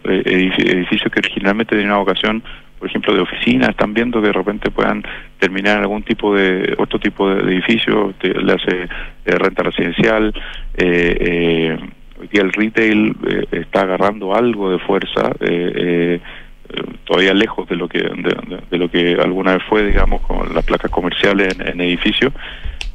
[0.05, 2.43] Eh, edificios que originalmente tenían una vocación,
[2.79, 5.03] por ejemplo, de oficina, están viendo que de repente puedan
[5.39, 8.83] terminar algún tipo de, otro tipo de, edificio, le hace
[9.25, 10.35] eh, renta residencial,
[10.77, 11.79] eh, eh,
[12.21, 13.17] hoy día el retail
[13.51, 15.33] está agarrando algo de fuerza,
[17.05, 20.91] todavía lejos de lo que de, lo que alguna vez fue, digamos, con las placas
[20.91, 22.33] comerciales en, en edificios,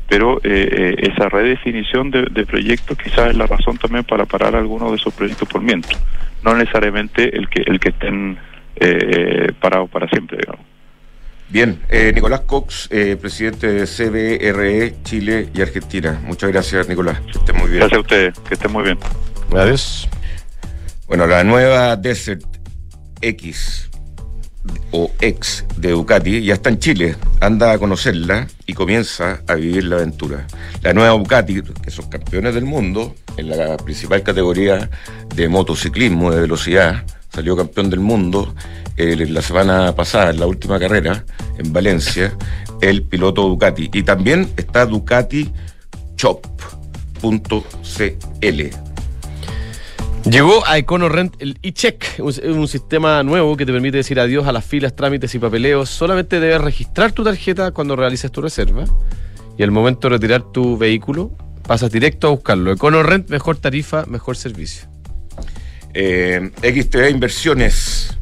[0.10, 4.98] pero esa redefinición de, de, proyectos quizás es la razón también para parar algunos de
[4.98, 6.02] esos proyectos por mientras
[6.43, 8.38] no necesariamente el que el que estén
[8.76, 10.65] eh, parados para siempre, digamos.
[11.50, 16.19] Bien, eh, Nicolás Cox, eh, presidente de CBRE Chile y Argentina.
[16.24, 17.19] Muchas gracias, Nicolás.
[17.22, 17.80] Que esté muy bien.
[17.80, 19.00] Gracias a ustedes, que estén muy bien.
[19.52, 20.08] Adiós.
[21.08, 22.43] Bueno, la nueva Desert
[23.22, 23.88] X
[24.91, 27.15] o X de Ducati ya está en Chile.
[27.41, 30.45] Anda a conocerla y comienza a vivir la aventura.
[30.82, 34.89] La nueva Ducati, que son campeones del mundo en la principal categoría
[35.36, 38.54] de motociclismo de velocidad, salió campeón del mundo
[38.98, 41.24] eh, la semana pasada, en la última carrera,
[41.58, 42.36] en Valencia,
[42.82, 43.89] el piloto Ducati.
[43.93, 45.52] Y también está Ducati
[46.17, 47.60] Shop.cl.
[50.26, 54.66] Llegó a EconoRent el e-check, un, sistema nuevo que te permite decir adiós a las
[54.66, 55.90] filas, trámites y papeleos.
[55.90, 58.86] Solamente debes registrar tu tarjeta cuando realices tu reserva
[59.58, 61.32] y al momento de retirar tu vehículo
[61.66, 62.72] pasas directo a buscarlo.
[62.72, 64.88] EconoRent, mejor tarifa, mejor servicio.
[65.94, 66.52] Eh,
[67.10, 68.18] Inversiones,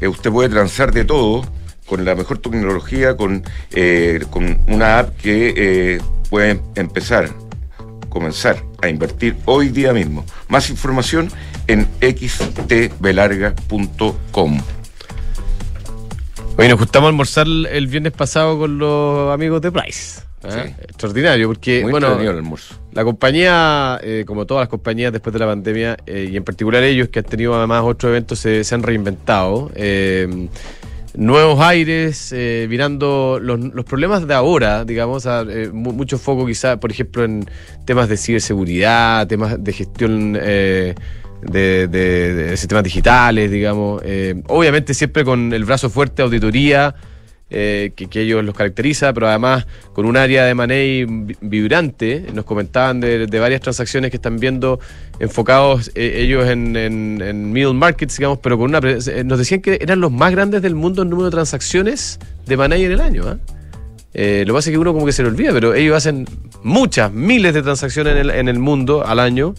[0.00, 1.42] eh, usted puede transar de todo
[1.90, 4.20] con la mejor tecnología, con, eh,
[4.68, 7.30] una app que eh, puede empezar,
[8.10, 10.26] comenzar a invertir hoy día mismo.
[10.48, 11.30] Más información
[11.66, 14.60] en xtbelarga.com.
[16.58, 20.20] Hoy nos gustamos almorzar el viernes pasado con los amigos de Price.
[20.44, 20.74] ¿eh?
[20.82, 22.18] Extraordinario, porque bueno,
[22.92, 26.82] la compañía, eh, como todas las compañías después de la pandemia, eh, y en particular
[26.82, 29.70] ellos que han tenido además otros eventos, se, han reinventado.
[31.14, 32.34] Nuevos aires,
[32.68, 37.44] mirando los, problemas de ahora, digamos, a, mucho foco quizá, por ejemplo, en
[37.84, 40.94] temas de ciberseguridad, temas de gestión de,
[41.42, 44.02] de, sistemas digitales, digamos.
[44.48, 46.94] obviamente siempre con el brazo fuerte, auditoría,
[47.52, 51.04] eh, que, ellos los caracteriza, pero además con un área de money
[51.40, 52.26] vibrante.
[52.32, 54.78] Nos comentaban de, varias transacciones que están viendo
[55.18, 58.78] enfocados eh, ellos en, en, middle markets, digamos, pero con una.
[58.88, 62.56] Eh, nos decían que eran los más grandes del mundo en número de transacciones de
[62.56, 63.24] money en el año.
[63.26, 63.38] ¿ah?
[64.12, 66.26] lo que pasa es que uno como que se le olvida, pero ellos hacen
[66.62, 69.54] muchas, miles de transacciones en el, en el mundo al año.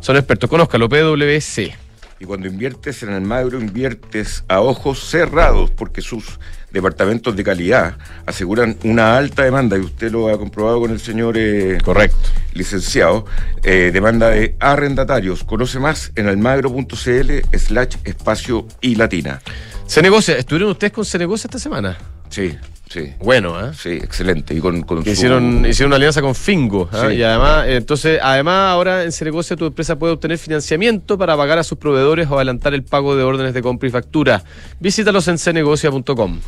[0.00, 0.50] Son expertos.
[0.50, 1.74] Conózcalo, PwC.
[2.20, 7.96] Y cuando inviertes en el magro, inviertes a ojos cerrados, porque sus departamentos de calidad
[8.26, 12.16] aseguran una alta demanda, y usted lo ha comprobado con el señor eh, Correcto.
[12.52, 13.26] licenciado,
[13.62, 15.44] eh, demanda de arrendatarios.
[15.44, 19.40] Conoce más en almagro.cl slash espacio y latina.
[19.86, 21.96] Se negocia, ¿estuvieron ustedes con Se negocia esta semana?
[22.30, 22.56] Sí.
[22.88, 23.12] Sí.
[23.18, 23.72] Bueno, ¿eh?
[23.74, 24.54] Sí, excelente.
[24.54, 26.88] Y con, hicieron, hicieron una alianza con Fingo.
[26.90, 27.12] ¿ah?
[27.12, 31.64] Y además, entonces, además, ahora en Cenegocia tu empresa puede obtener financiamiento para pagar a
[31.64, 34.42] sus proveedores o adelantar el pago de órdenes de compra y factura.
[34.80, 36.40] Visítalos en cenegocia.com.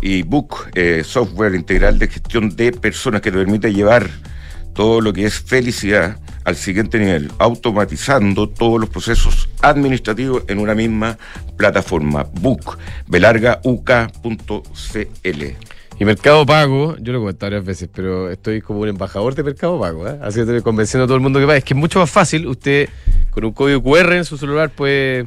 [0.00, 4.08] Y Book, eh, software integral de gestión de personas que te permite llevar
[4.74, 10.74] todo lo que es felicidad al siguiente nivel, automatizando todos los procesos administrativos en una
[10.74, 11.18] misma
[11.56, 12.26] plataforma.
[12.40, 13.82] Book, belargauk.cl.
[15.98, 19.42] Y Mercado Pago, yo lo he comentado varias veces, pero estoy como un embajador de
[19.44, 20.18] Mercado Pago, ¿eh?
[20.22, 21.56] así que convenciendo a todo el mundo que va.
[21.56, 22.88] Es que es mucho más fácil, usted
[23.30, 25.26] con un código QR en su celular puede,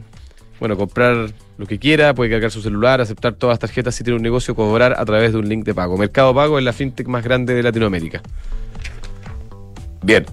[0.60, 4.18] bueno, comprar lo que quiera, puede cargar su celular, aceptar todas las tarjetas si tiene
[4.18, 5.98] un negocio, cobrar a través de un link de pago.
[5.98, 8.22] Mercado Pago es la fintech más grande de Latinoamérica.
[10.06, 10.24] Bien.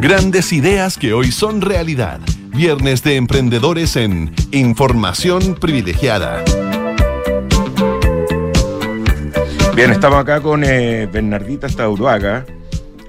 [0.00, 2.20] Grandes ideas que hoy son realidad.
[2.46, 6.42] Viernes de Emprendedores en Información Privilegiada.
[9.76, 12.46] Bien, estamos acá con eh, Bernardita Stauruaga,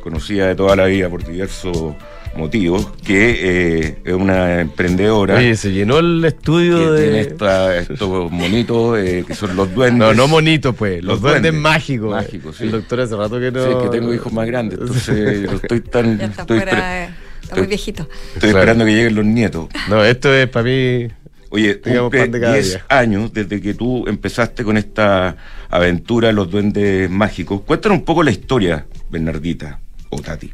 [0.03, 1.95] conocida de toda la vida por diversos
[2.35, 5.35] motivos, que eh, es una emprendedora.
[5.35, 7.03] Oye, se llenó el estudio de.
[7.03, 9.99] Tiene estos monitos eh, que son los duendes.
[9.99, 12.11] No, no monitos, pues, los, duendes, mágicos.
[12.11, 12.65] Mágicos, sí.
[12.65, 13.63] El doctor hace rato que no.
[13.63, 16.17] Sí, que tengo hijos más grandes, entonces estoy tan.
[16.17, 18.09] Ya está estoy Está muy viejito.
[18.33, 19.67] Estoy esperando que lleguen los nietos.
[19.87, 21.07] No, esto es para mí.
[21.51, 25.37] Oye, cumple 10 años desde que tú empezaste con esta
[25.69, 27.61] aventura Los Duendes Mágicos.
[27.61, 30.51] Cuéntanos un poco la historia, Bernardita o Tati.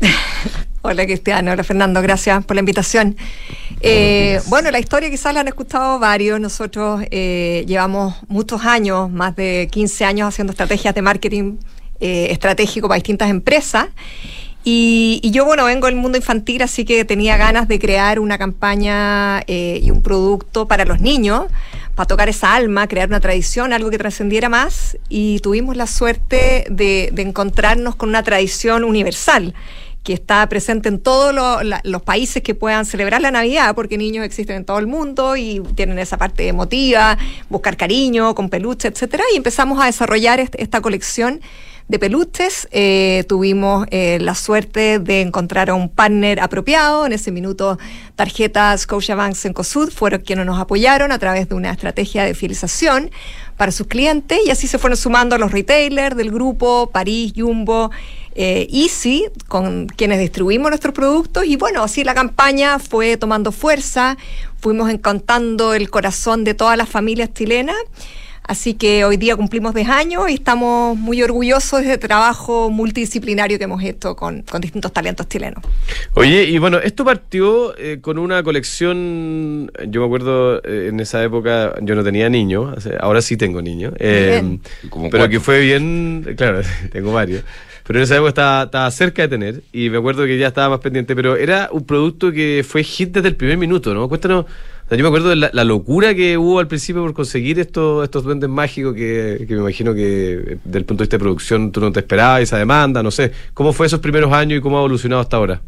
[0.86, 3.16] Hola Cristiano, hola Fernando, gracias por la invitación.
[3.80, 6.38] Eh, bueno, la historia quizás la han escuchado varios.
[6.38, 11.56] Nosotros eh, llevamos muchos años, más de 15 años haciendo estrategias de marketing
[12.00, 13.86] eh, estratégico para distintas empresas.
[14.66, 19.40] Y, yo, bueno, vengo del mundo infantil, así que tenía ganas de crear una campaña
[19.46, 21.46] eh, y un producto para los niños,
[21.94, 24.96] para tocar esa alma, crear una tradición, algo que trascendiera más.
[25.10, 29.54] Y tuvimos la suerte de, encontrarnos con una tradición universal
[30.04, 31.34] que está presente en todos
[31.82, 35.60] los países que puedan celebrar la Navidad, porque niños existen en todo el mundo y
[35.74, 37.16] tienen esa parte emotiva,
[37.48, 41.40] buscar cariño, con peluche, etcétera, y empezamos a desarrollar esta colección
[41.88, 42.68] de peluches.
[42.70, 47.06] Eh, tuvimos eh, la suerte de encontrar a un partner apropiado.
[47.06, 47.78] En ese minuto,
[48.16, 53.10] tarjetas Scotiabank Cencosud fueron quienes nos apoyaron a través de una estrategia de fidelización
[53.56, 57.90] para sus clientes y así se fueron sumando los retailers del grupo, París, Jumbo,
[58.34, 64.16] eh, Easy, con quienes distribuimos nuestros productos y bueno, así la campaña fue tomando fuerza,
[64.60, 67.76] fuimos encantando el corazón de todas las familias chilenas.
[68.46, 73.56] Así que hoy día cumplimos 10 años y estamos muy orgullosos de este trabajo multidisciplinario
[73.56, 75.64] que hemos hecho con, distintos talentos chilenos.
[76.12, 81.24] Oye, y bueno, esto partió eh, con una colección, yo me acuerdo eh, en esa
[81.24, 84.58] época, yo no tenía niños, ahora sí tengo niños, eh,
[85.10, 86.60] pero que fue bien, claro,
[86.92, 87.44] tengo varios.
[87.86, 88.28] Pero en esa época
[88.62, 91.84] estaba, cerca de tener y me acuerdo que ya estaba más pendiente, pero era un
[91.84, 94.08] producto que fue hit desde el primer minuto, ¿no?
[94.08, 94.46] Cuéntanos
[94.90, 98.50] yo me acuerdo de la, locura que hubo al principio por conseguir estos, estos duendes
[98.50, 101.90] mágicos que, me imagino que eh, desde el punto de vista de producción tú no
[101.90, 103.32] te esperabas, esa demanda, no sé.
[103.54, 105.62] ¿Cómo fue esos primeros años y cómo ha evolucionado hasta ahora?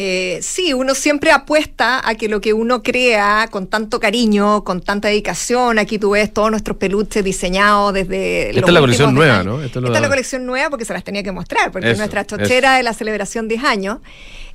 [0.00, 4.80] Eh, sí, uno siempre apuesta a que lo que uno crea con tanto cariño, con
[4.80, 8.50] tanta dedicación, aquí tú ves todos nuestros peluches diseñados desde...
[8.50, 9.60] Esta es la colección nueva, ¿no?
[9.60, 12.76] Esta es la colección nueva porque se las tenía que mostrar, porque es nuestra chochera
[12.76, 13.98] de la celebración 10 años.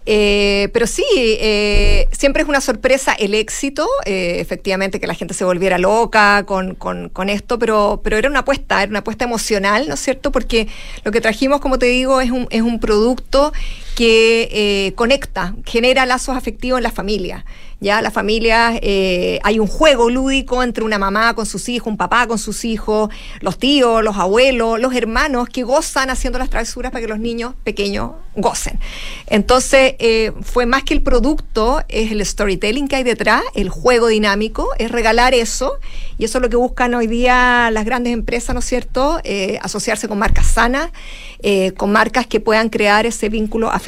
[0.06, 5.34] Eh, pero sí, eh, siempre es una sorpresa el éxito, eh, efectivamente que la gente
[5.34, 9.90] se volviera loca con, con, esto, pero, pero era una apuesta, era una apuesta emocional,
[9.90, 10.32] ¿no es cierto?
[10.32, 10.70] Porque
[11.04, 13.52] lo que trajimos, como te digo, es un, es un producto
[13.96, 17.46] que conecta, genera lazos afectivos en la familia.
[17.84, 21.98] Ya la familia, eh, hay un juego lúdico entre una mamá con sus hijos, un
[21.98, 23.10] papá con sus hijos,
[23.42, 27.56] los tíos, los abuelos, los hermanos que gozan haciendo las travesuras para que los niños
[27.66, 28.80] pequeños gocen.
[29.28, 34.08] Entonces, eh, fue más que el producto, es el storytelling que hay detrás, el juego
[34.08, 35.74] dinámico, es regalar eso,
[36.18, 39.20] y eso es lo que buscan hoy día las grandes empresas, ¿no es cierto?
[39.26, 40.90] Eh, asociarse con marcas sanas,
[41.76, 43.83] con marcas que puedan crear ese vínculo afectivo.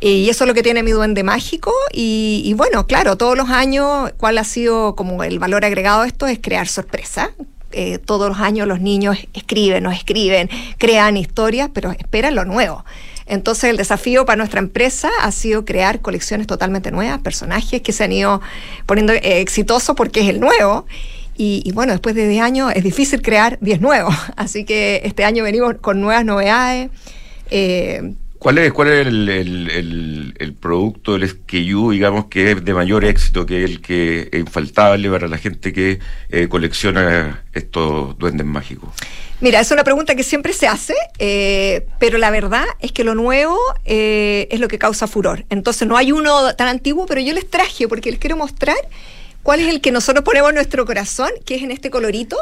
[0.00, 1.72] Y eso es lo que tiene mi duende mágico.
[1.92, 6.26] Y, bueno, claro, todos los años, ¿cuál ha sido como el valor agregado de esto?
[6.26, 7.32] Es crear sorpresa.
[7.72, 12.84] Eh, todos los años los niños escriben, nos escriben, crean historias, pero esperan lo nuevo.
[13.26, 18.04] Entonces el desafío para nuestra empresa ha sido crear colecciones totalmente nuevas, personajes que se
[18.04, 18.40] han ido
[18.86, 20.86] poniendo eh, exitosos porque es el nuevo.
[21.40, 24.12] Y, bueno, después de 10 años es difícil crear 10 nuevos.
[24.36, 26.90] Así que este año venimos con nuevas novedades.
[27.50, 33.44] Eh, ¿Cuál es, cuál es el, producto del SKU, digamos, que es de mayor éxito,
[33.44, 35.98] que el que es infaltable para la gente que
[36.30, 38.90] eh, colecciona estos duendes mágicos?
[39.40, 43.14] Mira, es una pregunta que siempre se hace, eh, pero la verdad es que lo
[43.14, 45.44] nuevo eh, es lo que causa furor.
[45.50, 48.76] Entonces no hay uno tan antiguo, pero yo les traje porque les quiero mostrar
[49.42, 52.36] cuál es el que nosotros ponemos en nuestro corazón, que es en este colorito.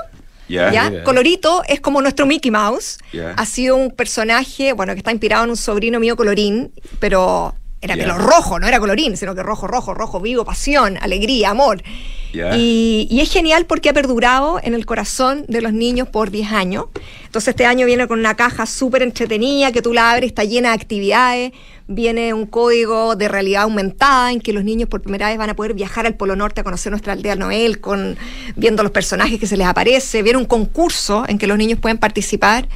[0.48, 1.02] ¿Ya?
[1.04, 2.98] Colorito es como nuestro Mickey Mouse.
[3.36, 7.94] Ha sido un personaje, bueno, que está inspirado en un sobrino mío colorín, pero era
[7.94, 11.82] pelo rojo, no era colorín, sino que rojo, rojo, rojo, vivo, pasión, alegría, amor.
[12.32, 16.52] Y, y, es genial porque ha perdurado en el corazón de los niños por 10
[16.52, 16.86] años.
[17.24, 20.70] Entonces este año viene con una caja súper entretenida que tú la abres, está llena
[20.70, 21.52] de actividades
[21.88, 25.54] viene un código de realidad aumentada en que los niños por primera vez van a
[25.54, 28.16] poder viajar al Polo Norte a conocer nuestra aldea Noel, con,
[28.56, 31.98] viendo los personajes que se les aparece, viene un concurso en que los niños pueden
[31.98, 32.68] participar.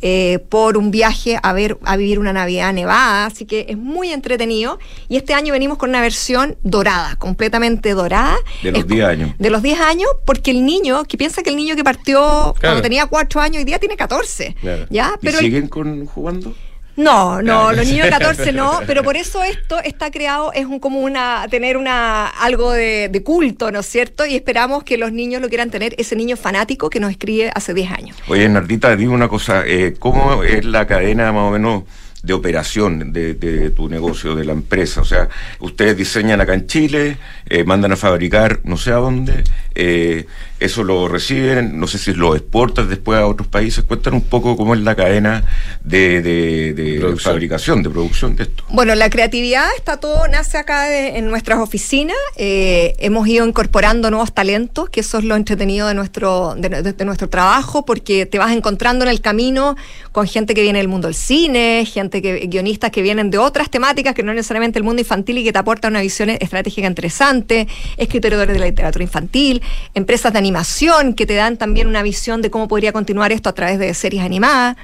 [0.00, 4.12] Eh, por un viaje a ver a vivir una Navidad nevada, así que es muy
[4.12, 4.78] entretenido.
[5.08, 8.36] Y este año venimos con una versión dorada, completamente dorada.
[8.62, 9.30] De los 10 años.
[9.38, 12.82] De los 10 años, porque el niño, que piensa que el niño que partió cuando
[12.82, 14.56] tenía 4 años, hoy día tiene 14.
[14.90, 15.18] ¿ya?
[15.20, 16.54] Pero ¿Y siguen con, jugando?
[16.98, 20.80] No, no, los niños de 14 no, pero por eso esto está creado, es un,
[20.80, 24.26] como una, tener una, algo de, culto, ¿no es cierto?
[24.26, 27.72] Y esperamos que los niños lo quieran tener, ese niño fanático que nos escribe hace
[27.72, 28.16] 10 años.
[28.26, 31.84] Oye, Nardita, dime una cosa, eh, ¿cómo es la cadena más o menos
[32.22, 35.00] de operación de, tu negocio, de la empresa.
[35.00, 35.28] O sea,
[35.60, 37.16] ustedes diseñan acá en Chile,
[37.48, 39.44] eh, mandan a fabricar no sé a dónde,
[39.74, 40.26] eh,
[40.60, 43.84] eso lo reciben, no sé si lo exportan después a otros países.
[43.84, 45.44] Cuéntanos un poco cómo es la cadena
[45.84, 48.64] de, fabricación, de producción de esto.
[48.70, 52.16] Bueno, la creatividad está todo, nace acá en nuestras oficinas.
[52.36, 57.28] Eh, hemos ido incorporando nuevos talentos, que eso es lo entretenido de nuestro, de nuestro
[57.28, 59.76] trabajo, porque te vas encontrando en el camino
[60.10, 63.70] con gente que viene del mundo del cine, gente que, guionistas que vienen de otras
[63.70, 67.68] temáticas que no necesariamente el mundo infantil y que te aportan una visión estratégica interesante,
[67.96, 69.62] escritores de la literatura infantil,
[69.94, 73.54] empresas de animación que te dan también una visión de cómo podría continuar esto a
[73.54, 74.76] través de series animadas.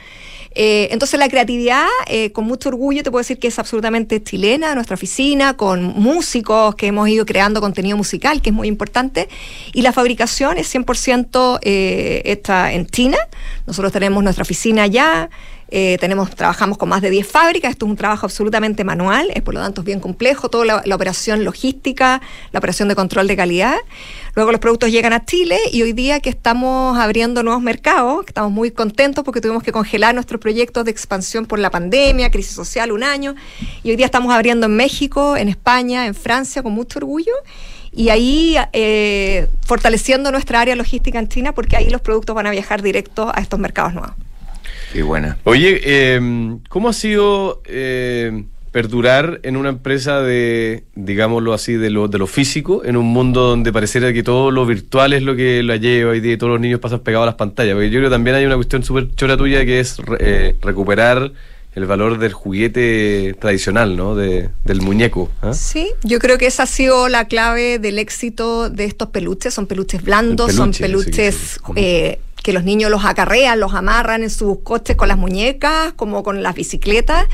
[0.56, 4.74] Eh, entonces la creatividad, eh, con mucho orgullo te puedo decir que es absolutamente chilena,
[4.74, 9.28] nuestra oficina, con músicos que hemos ido creando contenido musical, que es muy importante,
[9.72, 12.40] y la fabricación es 100% eh,
[12.72, 13.18] en China,
[13.66, 15.28] Nosotros tenemos nuestra oficina allá,
[15.68, 19.42] eh, tenemos, trabajamos con más de 10 fábricas, esto es un trabajo absolutamente manual, es
[19.42, 22.20] por lo tanto es bien complejo, toda la, operación logística,
[22.52, 23.76] la operación de control de calidad.
[24.34, 28.52] Luego los productos llegan a Chile y hoy día que estamos abriendo nuevos mercados, estamos
[28.52, 32.92] muy contentos porque tuvimos que congelar nuestros proyectos de expansión por la pandemia, crisis social,
[32.92, 33.34] un año,
[33.82, 37.32] y hoy día estamos abriendo en México, en España, en Francia, con mucho orgullo
[37.96, 42.50] y ahí eh, fortaleciendo nuestra área logística en China porque ahí los productos van a
[42.50, 44.14] viajar directo a estos mercados nuevos.
[44.92, 45.38] Qué buena.
[45.44, 48.44] Oye, em, ¿cómo ha sido eh,
[48.74, 53.42] perdurar en una empresa de, digámoslo así, de lo, de lo físico, en un mundo
[53.42, 56.54] donde pareciera que todo lo virtual es lo que lo lleva hoy día y todos
[56.54, 57.74] los niños pasan pegados a las pantallas?
[57.74, 61.30] Porque yo creo que también hay una cuestión súper chora tuya que es eh, recuperar
[61.74, 64.14] el valor del juguete tradicional, ¿no?
[64.14, 65.30] De, del muñeco.
[65.42, 65.54] ¿ah?
[65.54, 69.54] Sí, yo creo que esa ha sido la clave del éxito de estos peluches.
[69.54, 74.58] Son peluches blandos, son peluches eh, que los niños los acarrean, los amarran en sus
[74.58, 77.26] coches con las muñecas, como con las bicicletas.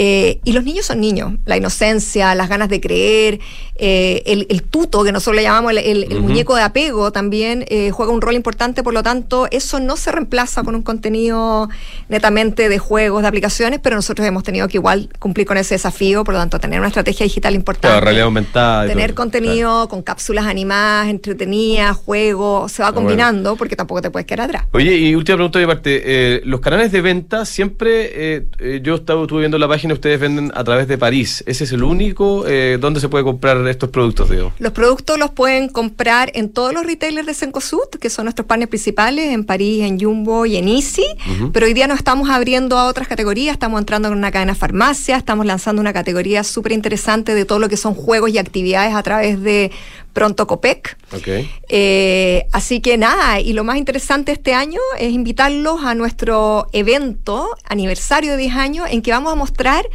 [0.00, 3.40] Eh, y los niños son niños, la inocencia, las ganas de creer,
[3.74, 8.20] eh, el, tuto, que nosotros le llamamos el, muñeco de apego, también eh, juega un
[8.20, 11.68] rol importante, por lo tanto, eso no se reemplaza con un contenido
[12.08, 16.22] netamente de juegos, de aplicaciones, pero nosotros hemos tenido que igual cumplir con ese desafío,
[16.22, 18.00] por lo tanto, tener una estrategia digital importante.
[18.00, 18.86] realidad aumentada.
[18.86, 24.42] Tener contenido con cápsulas animadas, entretenidas, juegos, se va combinando, porque tampoco te puedes quedar
[24.42, 24.66] atrás.
[24.70, 28.46] Oye, y última pregunta de parte, los canales de venta siempre,
[28.80, 31.42] yo estaba, estuve viendo la página ustedes venden a través de París.
[31.46, 32.46] ¿Ese es el único?
[32.46, 34.52] Eh, ¿Dónde se puede comprar estos productos, Diego?
[34.58, 38.68] Los productos los pueden comprar en todos los retailers de Sencosud, que son nuestros partners
[38.68, 41.06] principales, en París, en Jumbo y en Easy.
[41.52, 43.52] Pero hoy día nos estamos abriendo a otras categorías.
[43.54, 47.68] Estamos entrando en una cadena farmacia, estamos lanzando una categoría súper interesante de todo lo
[47.68, 49.70] que son juegos y actividades a través de
[50.18, 50.96] Pronto Copec.
[51.12, 51.48] Okay.
[51.68, 57.54] Eh, así que nada, y lo más interesante este año es invitarlos a nuestro evento,
[57.68, 59.88] aniversario de 10 años, en que vamos a mostrar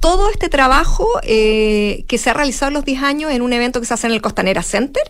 [0.00, 3.80] todo este trabajo eh, que se ha realizado en los 10 años en un evento
[3.80, 5.02] que se hace en el Costanera Center,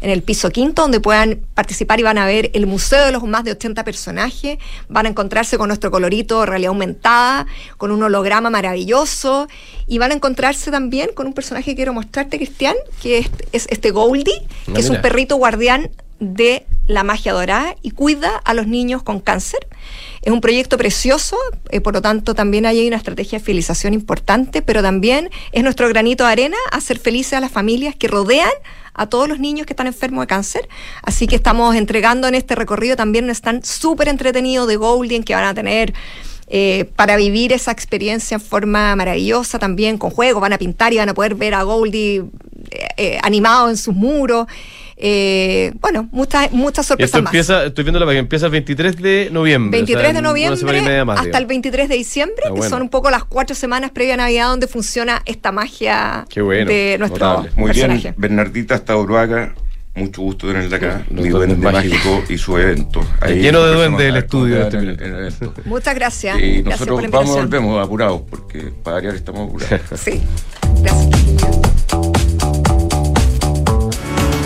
[0.00, 3.24] en el piso quinto, donde puedan participar y van a ver el museo de los
[3.24, 8.50] más de 80 personajes, van a encontrarse con nuestro colorito realidad aumentada, con un holograma
[8.50, 9.48] maravilloso,
[9.86, 13.18] y van a encontrarse también con un personaje que quiero mostrarte, Cristian, que
[13.52, 14.42] es, este Goldie,
[14.72, 15.90] que es un perrito guardián
[16.24, 19.66] de la magia dorada y cuida a los niños con cáncer.
[20.22, 21.36] Es un proyecto precioso,
[21.70, 25.88] eh, por lo tanto también hay una estrategia de fidelización importante, pero también es nuestro
[25.88, 28.50] granito de arena hacer felices a las familias que rodean
[28.94, 30.68] a todos los niños que están enfermos de cáncer.
[31.02, 35.34] Así que estamos entregando en este recorrido también un stand súper entretenido de Golden que
[35.34, 35.92] van a tener
[36.46, 40.98] eh, para vivir esa experiencia en forma maravillosa también, con juegos, van a pintar y
[40.98, 42.24] van a poder ver a Goldie
[42.96, 44.46] eh, animado en sus muros.
[44.96, 49.28] Eh, bueno, muchas, muchas sorpresas esto empieza, Estoy viendo la página, empieza el 23 de
[49.32, 49.78] noviembre.
[49.78, 53.54] 23 de noviembre hasta el 23 de diciembre, ah, que son un poco las cuatro
[53.54, 59.54] semanas previa a Navidad donde funciona esta magia de nuestro Muy bien, Bernardita hasta Uruaga,
[59.94, 63.00] mucho gusto tenerla acá, mi duende mágico y su evento.
[63.28, 64.66] lleno de duendes el estudio.
[64.66, 66.40] Este Muchas gracias.
[66.40, 70.00] Y nosotros vamos, volvemos apurados, porque para variar estamos apurados.
[70.00, 70.20] sí,
[70.82, 71.73] gracias.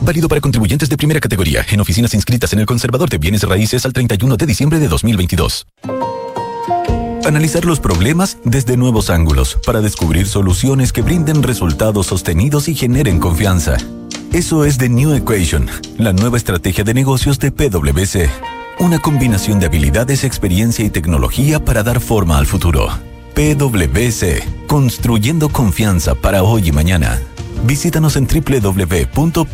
[0.00, 3.84] Válido para contribuyentes de primera categoría en oficinas inscritas en el Conservador de Bienes Raíces
[3.84, 5.66] al 31 de diciembre de 2022.
[7.24, 13.18] Analizar los problemas desde nuevos ángulos para descubrir soluciones que brinden resultados sostenidos y generen
[13.18, 13.76] confianza.
[14.32, 15.68] Eso es The New Equation,
[15.98, 18.30] la nueva estrategia de negocios de PwC.
[18.78, 22.88] Una combinación de habilidades, experiencia y tecnología para dar forma al futuro.
[23.34, 27.20] PwC, construyendo confianza para hoy y mañana.
[27.64, 29.48] Visítanos en www.pwc.cl.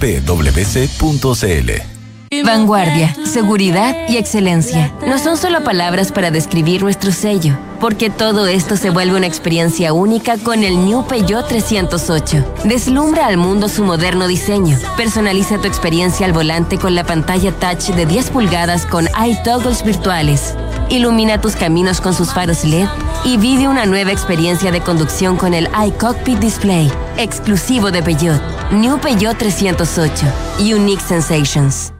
[2.42, 4.92] Vanguardia, seguridad y excelencia.
[5.07, 9.92] No son solo palabras para describir nuestro sello, porque todo esto se vuelve una experiencia
[9.92, 12.44] única con el New Peugeot 308.
[12.64, 14.78] Deslumbra al mundo su moderno diseño.
[14.96, 20.55] Personaliza tu experiencia al volante con la pantalla touch de 10 pulgadas con iToggles virtuales.
[20.91, 22.87] Ilumina tus caminos con sus faros LED
[23.24, 28.41] y vive una nueva experiencia de conducción con el iCockpit Display, exclusivo de Peugeot.
[28.70, 30.26] New Peugeot 308.
[30.61, 31.93] Unique Sensations.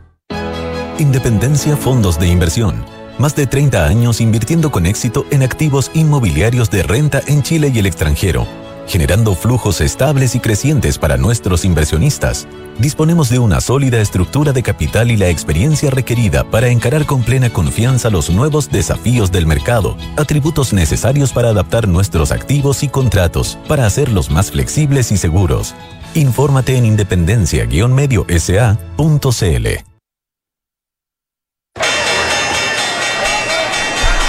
[0.99, 2.85] Independencia Fondos de Inversión.
[3.19, 7.79] Más de 30 años invirtiendo con éxito en activos inmobiliarios de renta en Chile y
[7.79, 12.47] el extranjero generando flujos estables y crecientes para nuestros inversionistas.
[12.79, 17.51] Disponemos de una sólida estructura de capital y la experiencia requerida para encarar con plena
[17.51, 23.87] confianza los nuevos desafíos del mercado, atributos necesarios para adaptar nuestros activos y contratos, para
[23.87, 25.75] hacerlos más flexibles y seguros.
[26.15, 29.69] Infórmate en independencia-medio-sa.cl.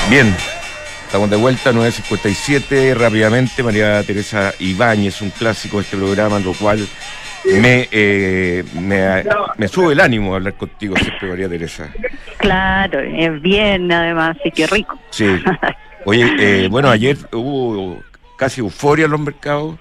[0.09, 0.35] Bien,
[1.05, 6.85] Estamos de vuelta, 9.57, rápidamente, María Teresa Ibáñez, un clásico de este programa, lo cual
[7.45, 11.89] me, eh, me, sube el ánimo hablar contigo siempre, María Teresa.
[12.37, 14.99] Claro, es bien además, y qué rico.
[15.11, 15.27] Sí.
[16.05, 18.03] Oye, eh, bueno, ayer hubo
[18.37, 19.77] casi euforia en los mercados,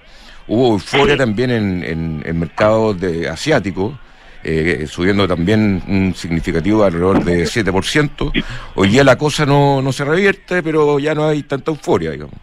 [0.47, 3.95] hubo euforia también en, en, mercados de asiáticos.
[4.47, 8.31] Eh, subiendo también un significativo alrededor de 7%.
[8.75, 12.35] Hoy día la cosa no, no se revierte, pero ya no hay tanta euforia, digamos.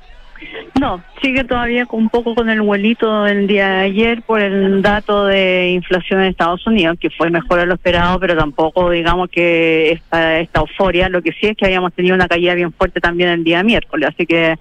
[0.81, 5.27] No, sigue todavía un poco con el vuelito del día de ayer por el dato
[5.27, 9.93] de inflación en Estados Unidos, que fue mejor de lo esperado, pero tampoco digamos que
[9.93, 11.09] esta, esta euforia.
[11.09, 14.09] Lo que sí es que habíamos tenido una caída bien fuerte también el día miércoles,
[14.13, 14.59] así que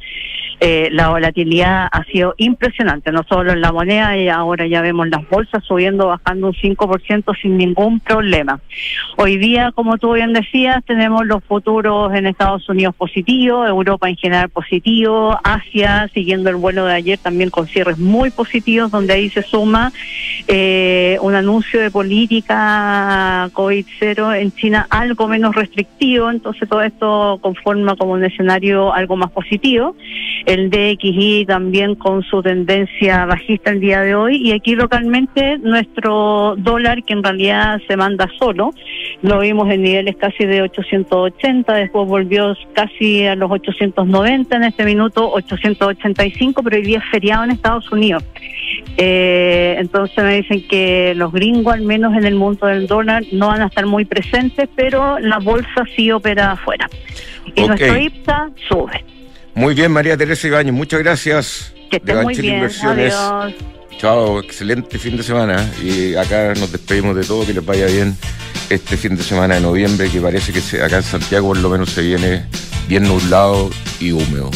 [0.63, 5.09] eh, la volatilidad ha sido impresionante, no solo en la moneda, y ahora ya vemos
[5.09, 8.59] las bolsas subiendo, bajando un 5% sin ningún problema.
[9.17, 14.17] Hoy día, como tú bien decías, tenemos los futuros en Estados Unidos positivos, Europa en
[14.17, 19.31] general positivo, Asia siguiendo el vuelo de ayer también con cierres muy positivos, donde ahí
[19.31, 19.91] se suma
[20.47, 27.95] eh, un anuncio de política COVID-0 en China algo menos restrictivo, entonces todo esto conforma
[27.95, 29.95] como un escenario algo más positivo
[30.51, 36.55] el DXI también con su tendencia bajista el día de hoy y aquí localmente nuestro
[36.57, 38.73] dólar que en realidad se manda solo,
[39.21, 44.83] lo vimos en niveles casi de 880, después volvió casi a los 890 en este
[44.83, 48.23] minuto, 885, pero hoy día es feriado en Estados Unidos.
[48.97, 53.47] Eh, entonces me dicen que los gringos, al menos en el mundo del dólar, no
[53.47, 56.89] van a estar muy presentes, pero la bolsa sí opera afuera.
[57.55, 59.03] Y nuestro IPSA sube.
[59.53, 61.73] Muy bien, María Teresa Ibañez, muchas gracias.
[61.89, 62.69] Que esté muy bien.
[62.83, 63.53] Adiós.
[63.97, 65.69] Chao, excelente fin de semana.
[65.83, 68.15] Y acá nos despedimos de todo, que les vaya bien
[68.69, 71.89] este fin de semana de noviembre, que parece que acá en Santiago por lo menos
[71.91, 72.45] se viene
[72.87, 74.49] bien nublado y húmedo.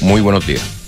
[0.00, 0.83] Muy buenos días.